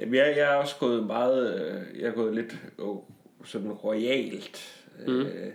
[0.00, 2.98] Jamen, jeg, jeg er også gået meget, øh, jeg er gået lidt oh,
[3.44, 4.84] sådan royalt.
[5.06, 5.20] Mm.
[5.20, 5.52] Øh,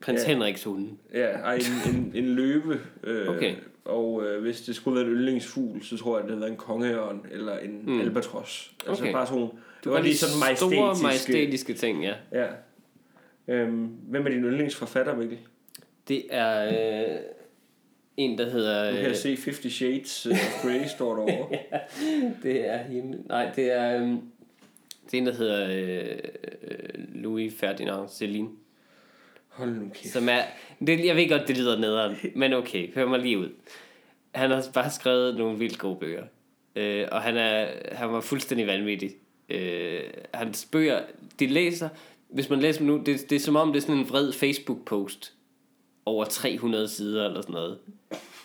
[0.00, 0.90] Prins ja, Henriks hunde.
[1.14, 2.80] Ja, ej, en, en, en løve.
[3.04, 3.54] Øh, okay.
[3.84, 6.56] Og øh, hvis det skulle være en yndlingsfugl, så tror jeg, det havde været en
[6.56, 8.00] kongeørn eller en mm.
[8.00, 8.74] albatros.
[8.88, 9.12] Altså okay.
[9.12, 9.48] bare sådan
[9.84, 10.76] du var lige sådan majestætiske...
[10.76, 12.14] Store majestætiske ting, ja.
[12.32, 12.46] Ja.
[13.48, 15.38] Øhm, hvem er din yndlingsforfatter, Mikkel?
[16.08, 17.18] Det er øh,
[18.16, 18.90] en, der hedder...
[18.90, 21.48] Nu kan øh, se 50 Shades of Grey, står derovre.
[21.72, 21.78] ja,
[22.42, 23.18] det er hende.
[23.28, 24.02] Nej, det er...
[24.02, 24.08] Øh,
[25.10, 26.18] det er en, der hedder øh,
[27.14, 28.48] Louis Ferdinand Celine.
[29.48, 30.12] Hold nu kæft.
[30.12, 30.40] Som er,
[30.86, 33.48] det, jeg ved godt, det lyder nederen, men okay, hør mig lige ud.
[34.34, 36.24] Han har bare skrevet nogle vildt gode bøger.
[36.76, 39.10] Øh, og han, er, han var fuldstændig vanvittig.
[39.48, 40.00] Øh,
[40.34, 41.00] hans bøger,
[41.38, 41.88] de læser,
[42.28, 44.32] hvis man læser dem nu, det, det er som om det er sådan en vred
[44.32, 45.32] Facebook-post
[46.06, 47.78] over 300 sider eller sådan noget.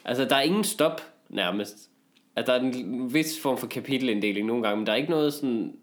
[0.05, 1.89] Altså, der er ingen stop nærmest.
[2.36, 5.34] At der er en vis form for kapitelinddeling nogle gange, men der er ikke noget
[5.34, 5.74] sådan...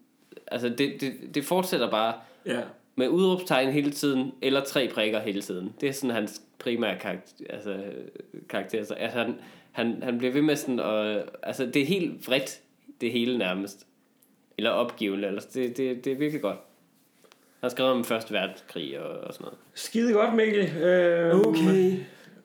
[0.47, 2.15] Altså, det, det, det fortsætter bare
[2.47, 2.61] ja.
[2.97, 5.75] med udråbstegn hele tiden, eller tre prikker hele tiden.
[5.81, 7.85] Det er sådan hans primære karakter, altså,
[8.49, 8.85] karakter.
[8.85, 9.35] Så, altså, han,
[9.73, 12.61] han, han bliver ved med sådan, og, altså, det er helt vredt,
[13.01, 13.87] det hele nærmest.
[14.59, 16.59] Eller opgivende, eller, det, det, det er virkelig godt.
[17.65, 19.59] Har skrevet om første verdenskrig og, og sådan noget.
[19.75, 20.77] Skide godt, Mikkel.
[20.77, 21.97] Øh, okay.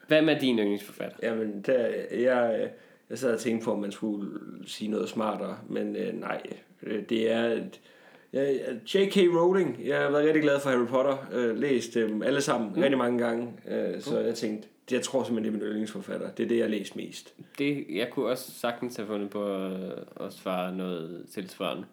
[0.08, 1.18] Hvad med din yndlingsforfatter?
[1.24, 2.70] Jamen, der, jeg,
[3.10, 4.30] jeg sad og tænkte på, om man skulle
[4.68, 6.42] sige noget smartere, men øh, nej.
[7.10, 7.60] Det er,
[8.34, 8.52] Ja,
[8.96, 9.18] J.K.
[9.18, 12.82] Rowling, jeg har været rigtig glad for Harry Potter, øh, læst dem alle sammen mm.
[12.82, 14.26] rigtig mange gange, øh, så mm.
[14.26, 16.30] jeg tænkte, jeg tror simpelthen, det er min yndlingsforfatter.
[16.32, 17.34] Det er det, jeg har læst mest.
[17.58, 19.72] Det, jeg kunne også sagtens have fundet på at,
[20.22, 21.86] at svare noget tilsvarende.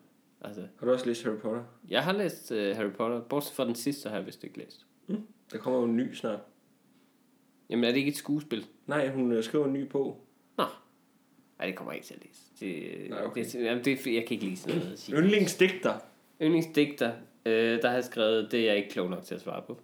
[0.46, 1.62] Altså, har du også læst Harry Potter?
[1.88, 3.20] Jeg har læst uh, Harry Potter.
[3.20, 4.86] Bortset fra den sidste, har jeg vist ikke læst.
[5.06, 5.26] Mm.
[5.52, 6.40] Der kommer jo en ny snart.
[7.70, 8.66] Jamen er det ikke et skuespil?
[8.86, 10.20] Nej, hun øh, skriver en ny på.
[10.58, 10.64] Nå.
[11.58, 12.42] Nej, det kommer jeg ikke til at læse.
[12.60, 13.44] Det, Nej, okay.
[13.44, 15.06] det, jamen, det, jeg kan ikke sådan noget.
[15.12, 15.94] Yndlingsdigter.
[16.42, 17.12] Yndlingsdigter.
[17.46, 19.80] Øh, der har jeg skrevet, det er jeg ikke klog nok til at svare på.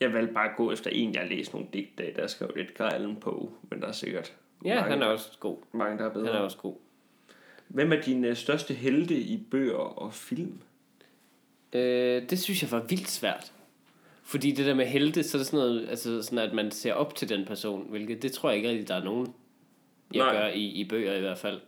[0.00, 2.14] Jeg vil bare gå efter en, jeg har læst nogle digte af.
[2.14, 5.56] Der skrev Edgar Allan på, men der er sikkert Ja, mange, han er også god.
[5.72, 6.26] Mange, der er bedre.
[6.26, 6.76] Han er også god.
[7.72, 10.60] Hvem er dine største helte i bøger og film?
[11.72, 13.52] Øh, det synes jeg var vildt svært.
[14.22, 16.92] Fordi det der med helte, så er det sådan noget, altså sådan at man ser
[16.92, 19.34] op til den person, hvilket det tror jeg ikke rigtig, der er nogen,
[20.14, 20.36] jeg Nej.
[20.36, 21.60] gør i, i bøger i hvert fald.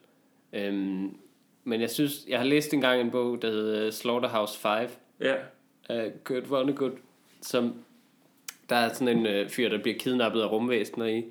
[0.53, 1.17] Øhm,
[1.65, 4.89] men jeg synes, jeg har læst engang en bog, der hedder Slaughterhouse 5.
[5.21, 5.35] Ja.
[5.89, 6.93] Af Kurt Vonnegut,
[7.43, 7.75] som
[8.69, 11.25] der er sådan en øh, fyr, der bliver kidnappet af rumvæsener i.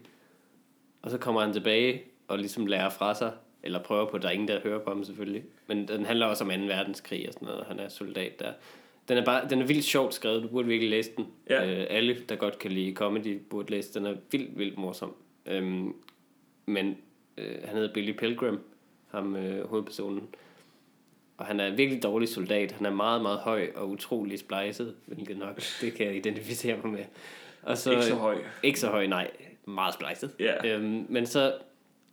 [1.01, 3.31] Og så kommer han tilbage og ligesom lærer fra sig.
[3.63, 5.43] Eller prøver på, der er ingen, der hører på ham selvfølgelig.
[5.67, 6.55] Men den handler også om 2.
[6.55, 7.65] verdenskrig og sådan noget.
[7.67, 8.53] Han er soldat der.
[9.07, 10.43] Den er, bare, den er vildt sjovt skrevet.
[10.43, 11.27] Du burde virkelig læse den.
[11.49, 11.81] Ja.
[11.81, 14.05] Øh, alle, der godt kan lide comedy, burde læse den.
[14.05, 15.15] er vildt, vildt morsom.
[15.45, 15.93] Øhm,
[16.65, 16.97] men
[17.37, 18.59] øh, han hedder Billy Pilgrim,
[19.11, 20.27] ham øh, hovedpersonen.
[21.37, 22.71] Og han er en virkelig dårlig soldat.
[22.71, 26.93] Han er meget, meget høj og utrolig splejset, hvilket nok, det kan jeg identificere mig
[26.93, 27.05] med.
[27.61, 28.37] Og så, ikke så høj.
[28.63, 29.31] Ikke så høj, nej.
[29.65, 30.31] Meget splejset.
[30.41, 30.75] Yeah.
[30.81, 31.53] Øhm, men så...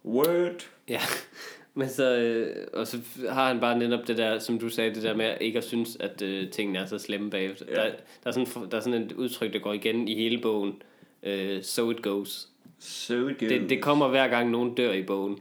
[0.05, 0.69] Word.
[0.91, 1.01] Ja.
[1.75, 5.03] Men så, øh, og så har han bare netop det der, som du sagde, det
[5.03, 7.67] der med ikke at synes, at øh, tingene er så slemme bagefter.
[7.69, 7.77] Yeah.
[7.77, 7.91] Der,
[8.25, 10.83] der, er sådan, der er sådan et udtryk, der går igen i hele bogen.
[11.23, 12.49] Øh, so it goes.
[12.79, 13.53] So it goes.
[13.53, 15.39] Det, det kommer hver gang nogen dør i bogen.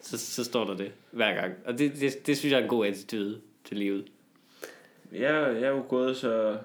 [0.00, 1.54] så, så står der det hver gang.
[1.64, 4.04] Og det, det, det synes jeg er en god attitude til livet.
[5.12, 6.56] Jeg, jeg er jo gået så...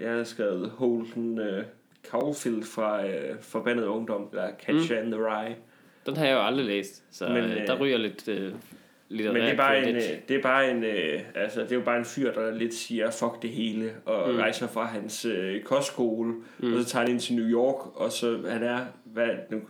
[0.00, 1.64] Jeg har skrevet Holden uh,
[2.10, 4.98] Caulfield fra uh, Forbandet Ungdom, eller Catch mm.
[4.98, 5.56] and the Rye.
[6.06, 8.28] Den har jeg jo aldrig læst, så Men, uh, der ryger lidt...
[8.28, 8.58] Uh,
[9.08, 9.94] lidt Men det er bare en,
[10.28, 13.10] det er bare en, uh, altså det er jo bare en fyr, der lidt siger,
[13.10, 14.38] fuck det hele, og mm.
[14.38, 16.74] rejser fra hans uh, kostskole, mm.
[16.74, 19.60] og så tager han ind til New York, og så han er, hvad, nu,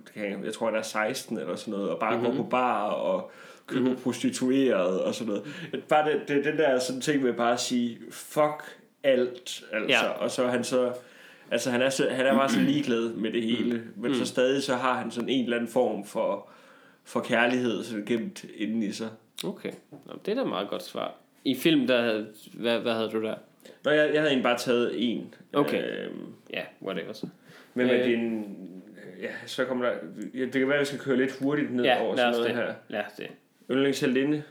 [0.45, 2.37] jeg tror han er 16 eller sådan noget, og bare mm-hmm.
[2.37, 3.31] går på bar og
[3.67, 4.03] køber mm-hmm.
[4.03, 5.73] prostitueret og sådan noget.
[5.89, 10.09] Bare det, det, den der sådan ting med bare at sige, fuck alt, altså, ja.
[10.09, 10.93] og så han så,
[11.51, 14.03] altså han er, så, han er bare så ligeglad med det hele, mm.
[14.03, 14.19] men mm.
[14.19, 16.49] så stadig så har han sådan en eller anden form for,
[17.05, 19.09] for kærlighed sådan gemt inden i sig.
[19.45, 21.15] Okay, Nå, det er da meget godt svar.
[21.45, 23.35] I film, der, hvad, hvad havde du der?
[23.85, 25.35] Nå, jeg, jeg havde egentlig bare taget en.
[25.53, 27.27] Okay, øhm, ja, yeah, whatever så.
[27.75, 28.57] Men med øh, din,
[29.23, 29.93] ja, så kommer der,
[30.35, 32.47] ja, det kan være, at vi skal køre lidt hurtigt ned ja, over sådan noget
[32.47, 32.57] det.
[32.57, 33.05] her.
[33.07, 33.29] Os det.
[33.71, 34.43] Yndlingsheldinde?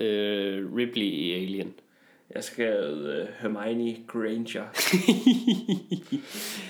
[0.00, 1.74] Øh, Ripley i Alien.
[2.34, 4.62] Jeg skal uh, Hermione Granger.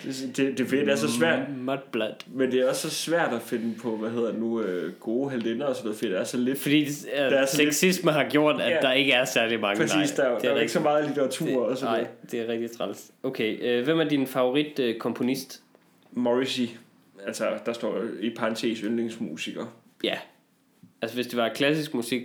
[0.05, 1.41] det, det, det, det er så svært.
[1.57, 2.15] Mudblood.
[2.27, 5.67] Men det er også så svært at finde på, hvad hedder nu, uh, gode heldinder
[5.67, 6.59] og sådan noget, fordi det er så lidt...
[6.59, 9.81] Fordi uh, der er sexisme lidt, har gjort, at ja, der ikke er særlig mange.
[9.81, 12.31] Præcis, nej, der, der er, er ikke så meget litteratur det, og sådan Nej, noget.
[12.31, 13.11] det er rigtig træls.
[13.23, 15.63] Okay, uh, hvem er din favorit uh, komponist?
[16.13, 16.69] Morrissey.
[17.27, 19.67] Altså, der står i parentes yndlingsmusiker.
[20.05, 20.19] Ja.
[21.03, 22.23] Altså, hvis det var klassisk musik,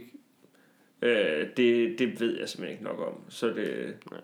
[1.02, 3.22] Øh, det, det ved jeg simpelthen ikke nok om.
[3.30, 3.96] Så det...
[4.12, 4.22] Nej.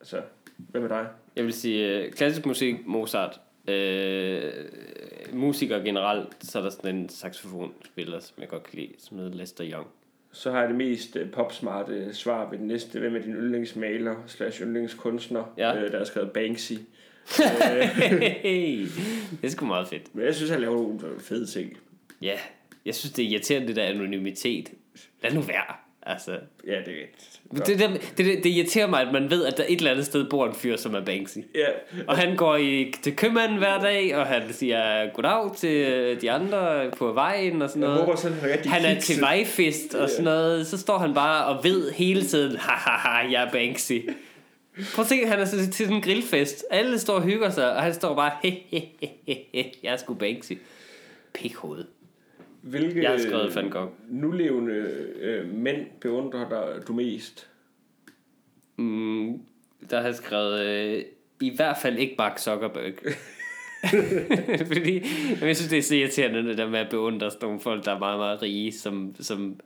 [0.00, 0.22] Altså,
[0.56, 1.06] hvad med dig?
[1.36, 3.40] Jeg vil sige, uh, klassisk musik, Mozart.
[3.68, 9.18] Uh, musikere generelt, så er der sådan en saxofonspiller, som jeg godt kan lide, som
[9.18, 9.86] hedder Lester Young.
[10.32, 12.98] Så har jeg det mest uh, popsmarte svar ved den næste.
[12.98, 15.84] Hvem er din yndlingsmaler slash yndlingskunstner, ja.
[15.84, 16.72] uh, der har skrevet Banksy?
[19.32, 20.14] det er sgu meget fedt.
[20.14, 21.78] Men jeg synes, han laver nogle fede ting.
[22.22, 22.38] Ja,
[22.84, 24.72] jeg synes, det er irriterende, det der anonymitet.
[25.22, 25.81] Lad nu være.
[26.06, 27.06] Altså, ja, det er
[27.56, 30.06] det, det, det, det, det irriterer mig, at man ved, at der et eller andet
[30.06, 31.38] sted bor en fyr, som er Banksy.
[31.54, 31.66] Ja.
[32.08, 36.90] Og han går i, til købmanden hver dag, og han siger goddag til de andre
[36.90, 37.94] på vejen og sådan noget.
[37.94, 40.66] Jeg håber, sådan, han, han er til vejfest og sådan noget.
[40.66, 43.92] Så står han bare og ved hele tiden, haha, jeg er Banksy.
[44.94, 46.64] Prøv at se, han er til sådan en grillfest.
[46.70, 48.62] Alle står og hygger sig, og han står bare, he,
[49.82, 50.52] jeg er sgu Banksy.
[51.34, 51.84] Pikhoved.
[52.62, 53.90] Hvilke jeg har skrevet Van Gogh.
[54.08, 54.74] nulevende
[55.20, 57.48] øh, mænd beundrer dig du mest?
[58.76, 59.40] Mm,
[59.90, 61.04] der har jeg skrevet øh,
[61.40, 62.92] i hvert fald ikke Mark Zuckerberg.
[64.72, 65.02] Fordi
[65.40, 67.94] jeg synes, det er så irriterende, det der med at beundre sådan nogle folk, der
[67.94, 69.60] er meget, meget rige, som, som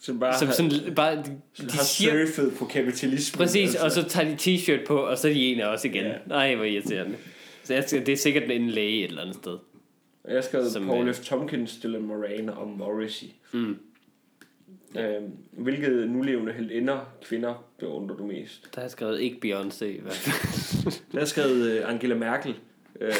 [0.00, 1.22] som bare, som sådan, bare de,
[1.58, 3.38] de har siger, surfet på kapitalismen.
[3.38, 3.84] Præcis, altså.
[3.84, 6.04] og så tager de t-shirt på, og så er de ene også igen.
[6.04, 6.12] Ja.
[6.26, 7.16] Nej, hvor irriterende.
[7.64, 9.58] Så jeg, det er sikkert en læge et eller andet sted.
[10.28, 11.20] Jeg skrev Paul F.
[11.20, 13.26] Tompkins, Dylan Moran og Morrissey.
[13.52, 13.76] Mm.
[14.98, 18.74] Øhm, hvilket nulevende heldinder, kvinder, beundrer du mest?
[18.74, 20.92] Der har jeg skrevet ikke Beyoncé i hvert fald.
[21.12, 22.54] Der har skrevet uh, Angela Merkel.
[23.00, 23.08] Øh,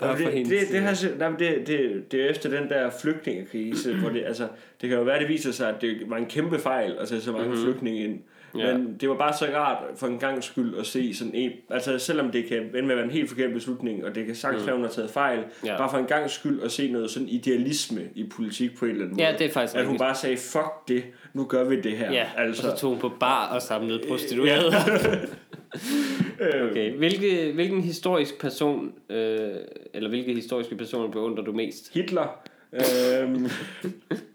[0.00, 4.08] det, det, det, det, har, nej, det, det, det er efter den der flygtningekrise, hvor
[4.08, 4.48] det, altså,
[4.80, 7.24] det kan jo være, det viser sig, at det var en kæmpe fejl at sætte
[7.24, 7.64] så mange mm-hmm.
[7.64, 8.20] flygtninge ind.
[8.58, 8.76] Ja.
[8.76, 11.98] Men det var bare så rart for en gang skyld at se sådan en, altså
[11.98, 14.66] selvom det kan ende med at være en helt forkert beslutning, og det kan sagtens
[14.66, 14.82] være, mm.
[14.82, 15.76] har taget fejl, ja.
[15.76, 19.04] bare for en gang skyld at se noget sådan idealisme i politik på en eller
[19.04, 19.28] anden måde.
[19.28, 22.12] Ja, det er faktisk At hun bare sagde, fuck det, nu gør vi det her.
[22.12, 22.68] Ja, altså.
[22.68, 24.72] og så tog hun på bar og samlede prostituerede.
[26.40, 26.64] Ja.
[26.70, 29.54] okay, Hvilke, hvilken historisk person, øh,
[29.94, 31.94] eller hvilke historiske personer beundrer du mest?
[31.94, 32.42] Hitler.
[32.72, 33.48] øhm,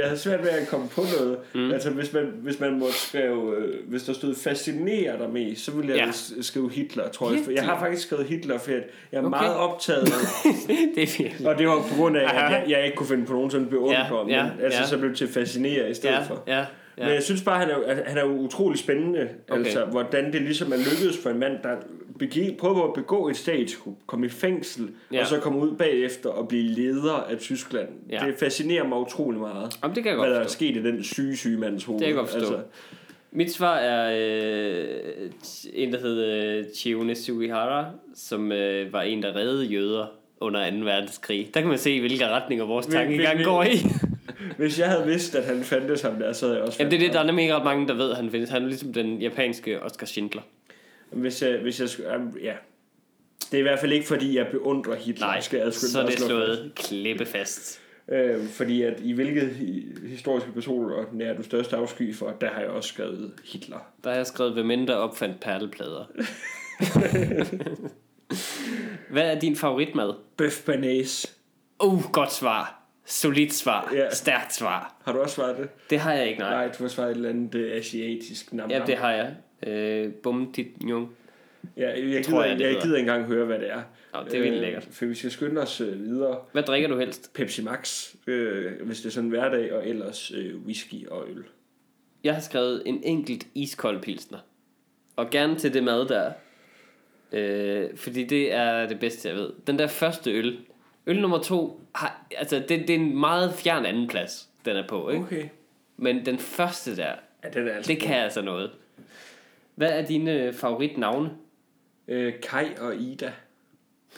[0.00, 1.38] jeg har svært ved at komme på noget.
[1.54, 1.70] Mm.
[1.70, 5.70] Altså, hvis man, hvis man måtte skrive, øh, hvis der stod fascinerer dig mest, så
[5.70, 6.42] ville jeg ja.
[6.42, 7.38] skrive Hitler, tror jeg.
[7.38, 7.54] Hitler.
[7.54, 8.80] Jeg har faktisk skrevet Hitler, for jeg
[9.12, 9.28] er okay.
[9.28, 10.04] meget optaget.
[10.94, 11.48] det er virkelig.
[11.48, 13.66] Og det var på grund af, at jeg, jeg ikke kunne finde på nogen sådan
[13.66, 14.86] beundrer, ja, ja, men altså, ja.
[14.86, 16.42] så blev det til fascinere i stedet ja, for.
[16.46, 16.64] Ja.
[16.98, 17.04] Ja.
[17.04, 19.28] Men jeg synes bare, han er, han er utrolig spændende.
[19.48, 19.58] Okay.
[19.58, 21.76] Altså, hvordan det ligesom er lykkedes for en mand, der
[22.18, 25.20] begge, prøver at begå et statskup, komme i fængsel, ja.
[25.20, 27.88] og så komme ud bagefter og blive leder af Tyskland.
[28.10, 28.22] Ja.
[28.26, 31.04] Det fascinerer mig utrolig meget, Jamen, det kan jeg hvad der er sket i den
[31.04, 32.00] syge, syge mands hoved.
[32.00, 32.54] Det kan jeg godt forstå.
[32.54, 32.68] Altså,
[33.32, 35.30] mit svar er øh,
[35.72, 40.06] en, der hedder Chione Sugihara, som øh, var en, der reddede jøder
[40.40, 40.76] under 2.
[40.76, 41.50] verdenskrig.
[41.54, 43.68] Der kan man se, hvilke retninger vores tankegang går i.
[44.56, 46.96] Hvis jeg havde vidst, at han fandtes ham der, så havde jeg også Jamen det
[46.96, 48.50] er det, der er nemlig ikke ret mange, der ved, at han findes.
[48.50, 50.42] Han er ligesom den japanske Oscar Schindler.
[51.10, 51.88] Hvis jeg, hvis jeg
[52.42, 52.52] ja.
[53.50, 55.26] Det er i hvert fald ikke, fordi jeg beundrer Hitler.
[55.26, 57.80] Nej, skal jeg så er det slået klippe fast.
[58.08, 59.48] Øh, fordi at i hvilket
[60.08, 63.78] historiske personer er du største afsky for, der har jeg også skrevet Hitler.
[64.04, 66.04] Der har jeg skrevet, hvem mindre opfandt perleplader.
[69.10, 70.14] Hvad er din favoritmad?
[70.36, 71.36] Bøf banæs.
[71.84, 72.77] Uh, godt svar.
[73.08, 73.92] Solidt svar.
[73.94, 74.10] Ja.
[74.10, 74.94] Stærkt svar.
[75.04, 75.68] Har du også svaret det?
[75.90, 76.50] Det har jeg ikke, nej.
[76.50, 78.70] Nej, du har svaret et eller andet uh, asiatisk navn.
[78.70, 80.06] Ja, det har jeg.
[80.06, 81.12] Uh, Bum dit njung.
[81.76, 83.82] Ja, jeg, jeg, gider, jeg, jeg gider ikke engang høre, hvad det er.
[84.12, 84.86] Oh, det er vildt lækkert.
[84.86, 86.38] Uh, for vi skal skynde os uh, videre.
[86.52, 87.32] Hvad drikker du helst?
[87.34, 91.44] Pepsi Max, uh, hvis det er sådan en hverdag, og ellers uh, whisky og øl.
[92.24, 94.38] Jeg har skrevet en enkelt iskold pilsner.
[95.16, 96.32] Og gerne til det mad der.
[97.32, 99.50] Uh, fordi det er det bedste, jeg ved.
[99.66, 100.58] Den der første øl,
[101.08, 104.88] Øl nummer to, har, altså det, det er en meget fjern anden plads, den er
[104.88, 105.24] på, ikke?
[105.24, 105.48] Okay.
[105.96, 107.12] Men den første der,
[107.44, 108.70] ja, den er altså det kan altså noget.
[109.74, 111.30] Hvad er dine favoritnavne?
[112.08, 113.32] Øh, Kai og Ida.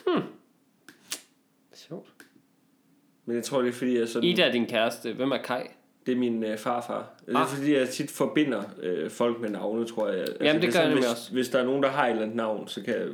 [0.07, 0.23] Hmm.
[1.75, 2.09] Sjovt.
[3.25, 4.29] Men jeg tror, det er fordi, jeg sådan...
[4.29, 5.13] Ida er din kæreste.
[5.13, 5.63] Hvem er Kai?
[6.07, 6.99] Det er min øh, farfar.
[6.99, 7.27] Ah.
[7.27, 7.49] Det er ah.
[7.49, 10.19] fordi, jeg tit forbinder øh, folk med navne, tror jeg.
[10.19, 11.33] Altså, Jamen, det gør jeg hvis, også.
[11.33, 13.09] Hvis der er nogen, der har et eller andet navn, så kan jeg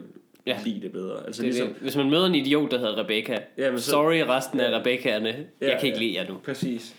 [0.47, 0.59] ja.
[0.65, 1.27] lide det bedre.
[1.27, 1.77] Altså, det, ligesom, det.
[1.83, 5.29] Hvis man møder en idiot, der hedder Rebecca, ja, så, sorry resten ja, af Rebeccaerne,
[5.29, 6.39] ja, jeg kan ikke ja, lide jer nu.
[6.45, 6.97] Præcis.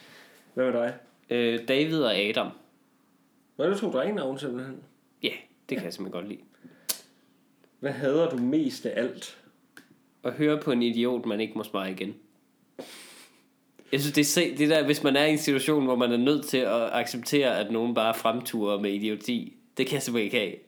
[0.54, 0.94] Hvad med dig?
[1.30, 2.50] Øh, David og Adam.
[3.58, 4.76] Nå, det to drengenavn simpelthen.
[5.24, 5.32] Ja,
[5.70, 5.84] det kan ja.
[5.84, 6.42] jeg simpelthen godt lide.
[7.80, 9.38] Hvad hader du mest af alt?
[10.24, 12.16] At høre på en idiot, man ikke må smage igen.
[13.92, 16.18] Jeg synes, det er det der, hvis man er i en situation, hvor man er
[16.18, 20.38] nødt til at acceptere, at nogen bare fremturer med idioti, det kan jeg simpelthen ikke
[20.38, 20.67] have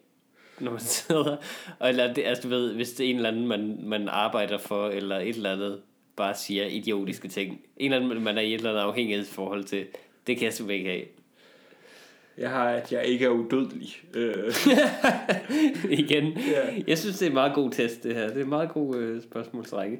[0.61, 1.37] når man sidder,
[1.79, 4.57] og eller det, altså, du ved, hvis det er en eller anden, man, man arbejder
[4.57, 5.81] for, eller et eller andet,
[6.15, 7.61] bare siger idiotiske ting.
[7.77, 9.85] En eller anden, man er i et eller andet afhængighedsforhold til,
[10.27, 11.05] det kan jeg simpelthen ikke have.
[12.37, 13.95] Jeg har, at jeg ikke er udødelig.
[14.13, 14.53] Øh.
[15.99, 16.23] Igen.
[16.23, 16.89] Yeah.
[16.89, 18.27] Jeg synes, det er en meget god test, det her.
[18.27, 19.99] Det er en meget god øh, spørgsmålsrække.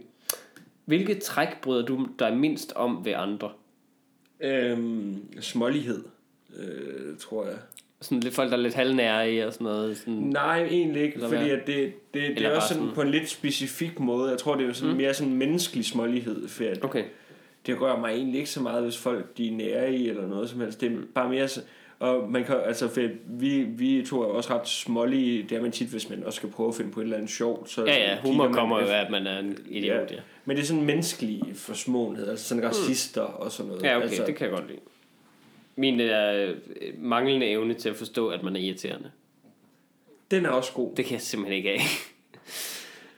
[0.86, 3.52] Hvilke træk bryder du dig mindst om ved andre?
[4.40, 6.04] Øhm, smålighed,
[6.58, 7.58] øh, tror jeg.
[8.02, 9.98] Sådan lidt folk, der er lidt halvnære i og sådan noget?
[9.98, 13.10] Sådan, Nej, egentlig ikke, fordi at det, det, det er også sådan, sådan på en
[13.10, 14.30] lidt specifik måde.
[14.30, 14.98] Jeg tror, det er sådan mm.
[14.98, 16.48] mere sådan menneskelig smålighed.
[16.48, 17.04] For at okay.
[17.66, 20.50] Det rører mig egentlig ikke så meget, hvis folk de er nære i eller noget
[20.50, 20.82] som helst.
[20.82, 21.48] Det er bare mere...
[22.00, 25.44] Og man kan, altså, for vi, vi to er også ret smålige.
[25.44, 27.32] Det er man tit, hvis man også skal prøve at finde på et eller andet
[27.32, 27.70] sjovt.
[27.70, 30.16] Så ja, ja, humor kommer jo af, at man er en idiot, ja.
[30.16, 30.22] ja.
[30.46, 33.34] Men det er sådan menneskelig forsmåenhed, altså sådan racister mm.
[33.36, 33.84] og sådan noget.
[33.84, 34.80] Ja, okay, altså, det kan jeg godt lide.
[35.80, 36.56] Min er øh,
[36.98, 39.12] manglende evne til at forstå, at man er irriterende.
[40.32, 40.96] Den er også god.
[40.96, 41.80] Det kan jeg simpelthen ikke af.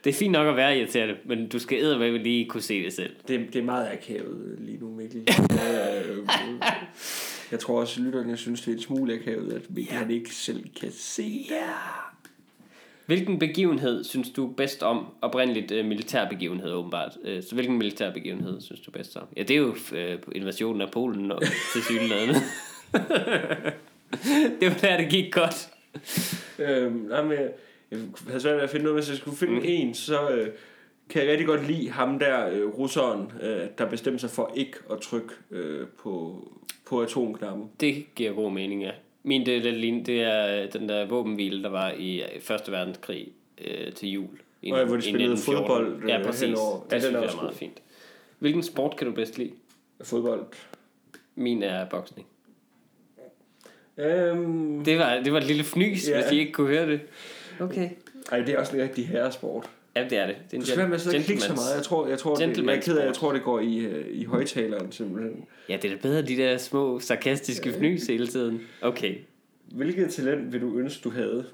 [0.04, 2.92] det er fint nok at være irriterende, men du skal eddermame lige kunne se det
[2.92, 3.16] selv.
[3.28, 5.28] Det, det er meget akavet lige nu, Mikkel.
[7.52, 10.14] jeg tror også, at lytterne synes, det er en smule akavet, at Mikkel ja.
[10.14, 11.46] ikke selv kan se.
[11.50, 12.11] Ja.
[13.06, 15.06] Hvilken begivenhed synes du bedst om?
[15.22, 17.12] Oprindeligt uh, militærbegivenhed åbenbart.
[17.24, 19.26] Uh, så hvilken militærbegivenhed synes du bedst om?
[19.36, 21.42] Ja, det er jo uh, invasionen af Polen og
[21.72, 22.28] til synligheden.
[24.60, 25.68] det var der, det gik godt.
[26.58, 27.50] øhm, nej, men jeg,
[27.90, 29.64] jeg havde svært ved at finde noget, hvis jeg skulle finde mm.
[29.64, 30.28] en, så...
[30.28, 30.48] Uh,
[31.12, 34.76] kan jeg rigtig godt lide ham der, øh, russeren, øh, der bestemte sig for ikke
[34.90, 36.44] at trykke øh, på,
[36.86, 37.70] på atomknappen.
[37.80, 38.90] Det giver god mening, ja.
[39.22, 44.08] Min det, det, det er den der våbenhvile, der var i Første Verdenskrig øh, til
[44.08, 44.40] jul.
[44.62, 46.02] I, og hvor de spillede fodbold.
[46.02, 46.48] Øh, ja, præcis.
[46.48, 46.80] Henover.
[46.84, 47.82] Det ja, synes jeg er meget fint.
[48.38, 49.52] Hvilken sport kan du bedst lide?
[50.04, 50.46] Fodbold.
[51.34, 52.26] Min er boksning.
[53.96, 56.22] Um, det, var, det var et lille fnys, yeah.
[56.22, 57.00] hvis I ikke kunne høre det.
[57.60, 57.90] Okay.
[58.32, 59.70] Ej, det er også en rigtig herresport.
[59.96, 60.36] Ja, det er det.
[60.36, 61.74] Det er en du skal med så ikke så meget.
[61.76, 64.06] Jeg tror, jeg tror, det, jeg, er ked af, jeg tror, det går i, uh,
[64.10, 65.44] i højtaleren simpelthen.
[65.68, 67.78] Ja, det er da bedre, de der små sarkastiske ja.
[67.78, 68.60] fnys hele tiden.
[68.80, 69.14] Okay.
[69.72, 71.46] Hvilket talent vil du ønske, du havde?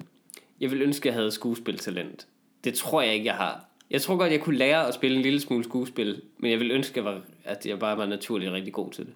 [0.59, 2.27] Jeg vil ønske, jeg havde skuespiltalent.
[2.63, 3.65] Det tror jeg ikke, jeg har.
[3.91, 6.71] Jeg tror godt, jeg kunne lære at spille en lille smule skuespil, men jeg vil
[6.71, 7.03] ønske,
[7.43, 9.13] at jeg bare var naturligt rigtig god til det.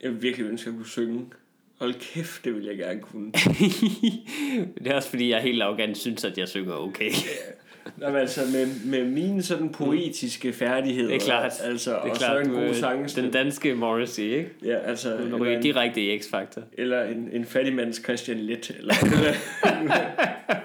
[0.00, 1.26] Jeg vil virkelig ønske, at jeg kunne synge.
[1.78, 3.32] Hold kæft, det vil jeg gerne kunne.
[4.84, 7.10] det er også fordi, jeg helt arrogant synes, at jeg synger okay.
[7.96, 11.08] Nå, altså med, med mine sådan poetiske færdigheder.
[11.08, 11.52] Det er klart.
[11.62, 13.16] Altså, det er og klart, så en god sang.
[13.16, 14.50] Den danske Morrissey, ikke?
[14.64, 15.16] Ja, altså.
[15.30, 16.60] Du ryger direkte i X-Factor.
[16.72, 18.70] Eller en, en fattigmands Christian Litt.
[18.78, 18.94] Eller,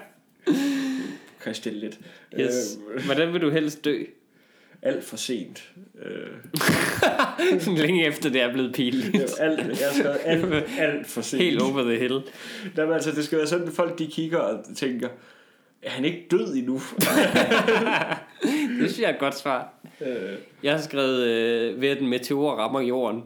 [1.42, 1.98] Christian Litt.
[2.40, 2.78] Yes.
[2.94, 4.02] Øh, Hvordan vil du helst dø?
[4.82, 5.70] alt for sent.
[6.02, 7.76] Øh.
[7.78, 9.40] Længe efter det er blevet pinligt.
[9.40, 11.42] alt, jeg skrevet alt, alt for sent.
[11.42, 12.20] Helt over the hill.
[12.76, 15.08] Der, altså, det skal være sådan, at folk de kigger og tænker,
[15.86, 16.74] er han ikke død endnu?
[18.80, 19.74] det synes jeg er et godt svar.
[20.00, 20.38] Øh.
[20.62, 23.22] Jeg har skrevet, øh, ved at en meteor rammer jorden.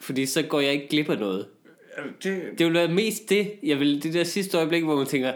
[0.00, 1.46] Fordi så går jeg ikke glip af noget.
[2.22, 5.32] Det, det vil være mest det, jeg vil, det der sidste øjeblik, hvor man tænker,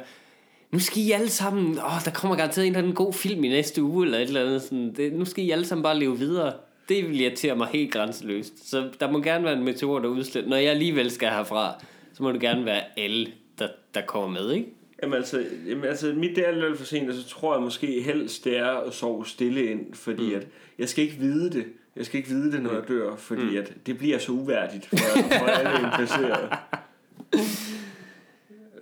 [0.70, 3.48] nu skal I alle sammen, åh, der kommer garanteret en eller anden god film i
[3.48, 6.18] næste uge, eller et eller andet, sådan, det, nu skal I alle sammen bare leve
[6.18, 6.52] videre.
[6.88, 8.70] Det vil irritere mig helt grænseløst.
[8.70, 10.48] Så der må gerne være en meteor, der udslet.
[10.48, 13.26] Når jeg alligevel skal herfra, så må det gerne være alle,
[13.58, 14.68] der, der kommer med, ikke?
[15.04, 18.44] Jamen altså, jamen altså mit det er for sent, og så tror jeg måske helst,
[18.44, 20.34] det er at sove stille ind, fordi mm.
[20.34, 20.46] at
[20.78, 21.64] jeg skal ikke vide det.
[21.96, 22.76] Jeg skal ikke vide det, når mm.
[22.76, 23.56] jeg dør, fordi mm.
[23.56, 24.96] at det bliver så uværdigt for,
[25.38, 26.48] for alle implicerede.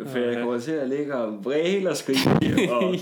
[0.06, 2.94] For jeg kommer til at ligge og vræle og skrige og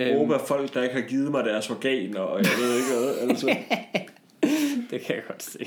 [0.00, 3.28] råbe af folk, der ikke har givet mig deres organer, og jeg ved ikke hvad.
[3.28, 3.46] Altså.
[4.90, 5.66] det kan jeg godt se.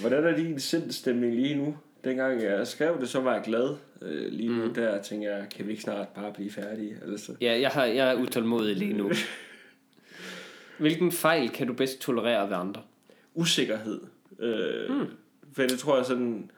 [0.00, 1.76] Hvordan er din sindstemning lige nu?
[2.04, 3.76] Dengang jeg skrev det, så var jeg glad.
[4.02, 4.74] Øh, lige nu mm.
[4.74, 6.96] der tænker jeg, kan vi ikke snart bare blive færdige?
[7.06, 7.32] Altså.
[7.40, 9.10] Ja, jeg, har, jeg er utålmodig lige nu.
[10.78, 12.82] Hvilken fejl kan du bedst tolerere ved andre?
[13.34, 14.00] Usikkerhed.
[14.38, 15.06] Øh, mm.
[15.52, 16.50] For det tror jeg sådan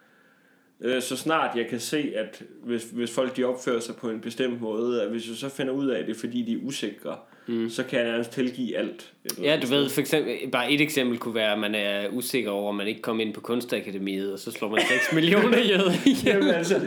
[0.80, 4.20] øh, så snart jeg kan se, at hvis, hvis folk de opfører sig på en
[4.20, 7.16] bestemt måde, at hvis jeg så finder ud af det, fordi de er usikre,
[7.46, 7.70] mm.
[7.70, 9.12] så kan jeg nærmest tilgive alt.
[9.42, 12.68] Ja, du ved, for eksempel, bare et eksempel kunne være, at man er usikker over,
[12.68, 15.92] at man ikke kommer ind på kunstakademiet, og så slår man 6 millioner jøder
[16.24, 16.80] Jamen, altså,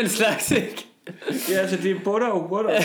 [0.00, 0.86] Den slags, ikke?
[1.50, 2.70] Ja, altså, det er butter og butter.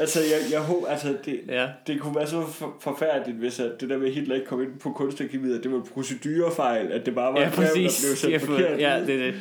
[0.00, 1.66] altså, jeg, jeg håber, altså, det, ja.
[1.86, 4.62] det kunne være så for, forfærdeligt, hvis at det der med, at Hitler ikke kom
[4.62, 7.96] ind på kunstakademiet, det var en procedurefejl, at det bare var ja, præcis.
[7.96, 8.80] der blev sendt forkert.
[8.80, 9.34] Ja, det er det.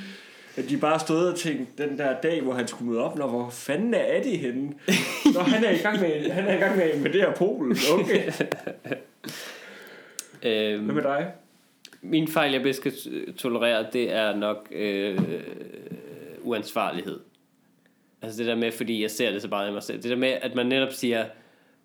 [0.60, 3.28] At de bare stod og tænkte, den der dag, hvor han skulle møde op, når
[3.28, 4.64] hvor fanden er Adi henne?
[5.34, 7.78] Når han er i gang med, han er i gang med at invadere Polen.
[7.94, 8.32] Okay.
[10.74, 11.32] øhm, Hvad med dig?
[12.02, 12.94] Min fejl, jeg bedst skal
[13.34, 15.20] tolerere, det er nok øh,
[16.42, 17.20] uansvarlighed.
[18.22, 20.02] Altså det der med, fordi jeg ser det så bare i mig selv.
[20.02, 21.26] Det der med, at man netop siger,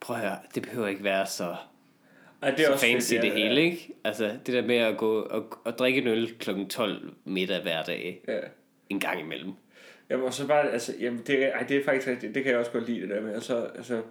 [0.00, 1.54] prøv at høre, det behøver ikke være så,
[2.42, 3.60] Ej, det er så også fancy det, det hele, ja.
[3.60, 3.94] ikke?
[4.04, 6.50] Altså det der med at gå og, og drikke en øl kl.
[6.70, 8.20] 12 middag hver dag.
[8.28, 8.38] Ja.
[8.88, 9.52] En gang imellem.
[10.10, 12.60] Jamen, og så bare, altså, jamen, det, ej, det er faktisk rigtigt, det kan jeg
[12.60, 14.02] også godt lide det der med, altså, altså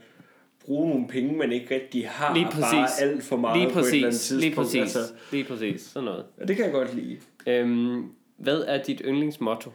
[0.66, 2.72] bruge nogle penge, man ikke rigtig har, lige præcis.
[2.72, 3.90] bare alt for meget lige præcis.
[3.92, 4.44] på et eller andet tidspunkt.
[4.44, 6.26] Lige præcis, altså, lige præcis, sådan noget.
[6.40, 7.18] Ja, det kan jeg godt lide.
[7.48, 9.72] Øhm, hvad er dit yndlingsmotto?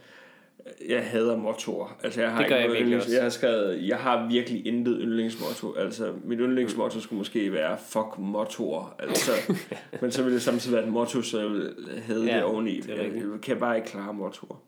[0.89, 1.97] jeg hader mottoer.
[2.05, 3.13] Altså, jeg har det gør ikke jeg virkelig også.
[3.13, 5.75] Jeg har skrevet, jeg har virkelig intet yndlingsmotto.
[5.75, 8.97] Altså, mit yndlingsmotto skulle måske være, fuck mottoer.
[8.99, 9.33] Altså,
[10.03, 12.81] men så ville det samtidig være et motto, så jeg ville have ja, det oveni.
[12.81, 14.63] Det jeg, jeg kan bare ikke klare mottoer.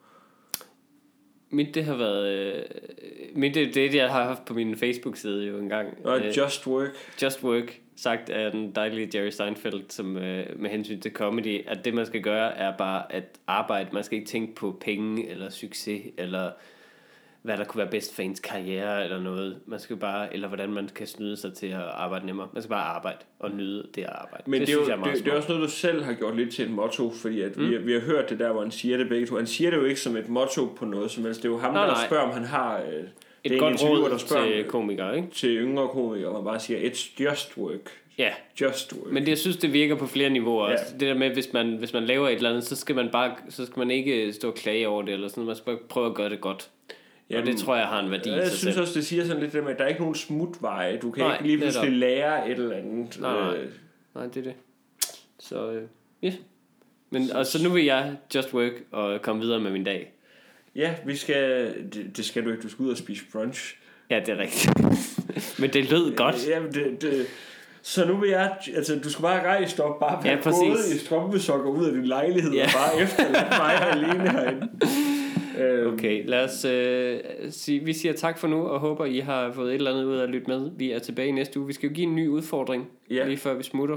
[1.51, 2.63] Mit det har været øh,
[3.35, 6.67] Mit det, det jeg har haft på min Facebook side jo engang Og øh, Just
[6.67, 6.91] Work
[7.23, 11.85] Just Work sagt af den dejlige Jerry Seinfeld, som øh, med hensyn til comedy, at
[11.85, 13.89] det man skal gøre er bare at arbejde.
[13.93, 16.51] Man skal ikke tænke på penge eller succes, eller
[17.43, 19.57] hvad der kunne være bedst for ens karriere eller noget.
[19.67, 22.49] Man skal bare, eller hvordan man kan snyde sig til at arbejde nemmere.
[22.53, 24.51] Man skal bare arbejde og nyde det at arbejde.
[24.51, 26.55] Men det, det, er, jo, det, det er også noget, du selv har gjort lidt
[26.55, 27.71] til et motto, fordi at mm.
[27.71, 29.37] vi, vi har hørt det der, hvor han siger det begge to.
[29.37, 31.43] Han siger det jo ikke som et motto på noget som helst.
[31.43, 32.07] Det er jo ham, Nå, der nej.
[32.07, 32.79] spørger, om han har...
[32.79, 33.05] Øh,
[33.45, 35.29] et godt råd der spørger til komikere, ikke?
[35.31, 37.91] Til yngre komikere, man bare siger, it's just work.
[38.19, 38.31] Ja.
[38.61, 39.13] Just work.
[39.13, 40.73] Men det, jeg synes, det virker på flere niveauer ja.
[40.73, 40.85] også.
[40.93, 43.35] Det der med, hvis man, hvis man laver et eller andet, så skal man bare,
[43.49, 46.07] så skal man ikke stå og klage over det, eller sådan, man skal bare prøve
[46.07, 46.71] at gøre det godt.
[47.31, 48.81] Jamen, og det tror jeg har en værdi Jeg synes selv.
[48.81, 50.97] også, det siger sådan lidt, at der er ikke nogen smutveje.
[50.97, 53.21] Du kan Nej, ikke lige pludselig lære et eller andet.
[53.21, 53.57] Nej, nej.
[53.57, 53.69] Øh.
[54.15, 54.55] nej det er det.
[55.39, 55.83] Så, øh,
[56.25, 56.35] yeah.
[57.11, 60.13] Men, og så nu vil jeg just work og komme videre med min dag.
[60.75, 63.77] Ja, vi skal, det, det skal du ikke, du skal ud og spise brunch.
[64.11, 64.73] Ja, det er rigtigt.
[65.61, 66.49] Men det lød godt.
[66.49, 67.27] Ja, det, det,
[67.83, 70.99] så nu vil jeg, altså du skal bare rejse op, bare være ja, gået i
[70.99, 72.65] strømpesokker ud af din lejlighed, ja.
[72.65, 74.69] og bare efterlade mig alene herinde.
[75.61, 75.93] Øhm.
[75.93, 79.69] Okay, lad os øh, sige, vi siger tak for nu, og håber I har fået
[79.69, 80.71] et eller andet ud af at lytte med.
[80.77, 81.67] Vi er tilbage næste uge.
[81.67, 83.27] Vi skal jo give en ny udfordring, ja.
[83.27, 83.97] lige før vi smutter.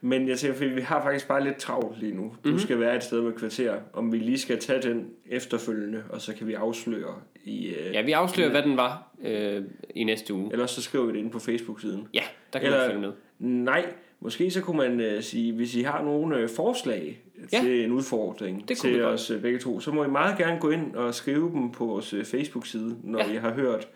[0.00, 2.22] Men jeg tænker, fordi vi har faktisk bare lidt travlt lige nu.
[2.22, 2.58] Du mm-hmm.
[2.58, 6.34] skal være et sted med kvarter, om vi lige skal tage den efterfølgende, og så
[6.34, 7.68] kan vi afsløre i...
[7.68, 9.62] Øh, ja, vi afslører, i, hvad den var øh,
[9.94, 10.48] i næste uge.
[10.52, 12.08] Eller så skriver vi det inde på Facebook-siden.
[12.14, 13.12] Ja, der kan eller, man følge med.
[13.38, 13.86] Nej,
[14.20, 17.60] måske så kunne man øh, sige, hvis I har nogle øh, forslag ja.
[17.60, 20.70] til en udfordring det til os øh, begge to, så må I meget gerne gå
[20.70, 23.32] ind og skrive dem på vores øh, Facebook-side, når ja.
[23.32, 23.88] I har hørt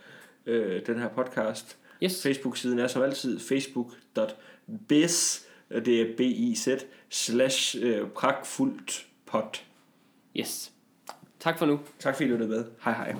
[0.46, 1.78] øh, den her podcast.
[2.02, 2.22] Yes.
[2.22, 5.46] Facebook-siden er som altid facebook.biz
[5.80, 6.68] det er B-I-Z
[7.10, 9.64] slash øh, pragtfuldt pot.
[10.36, 10.72] Yes.
[11.40, 11.80] Tak for nu.
[11.98, 12.64] Tak fordi I lyttede med.
[12.84, 13.14] Hej hej.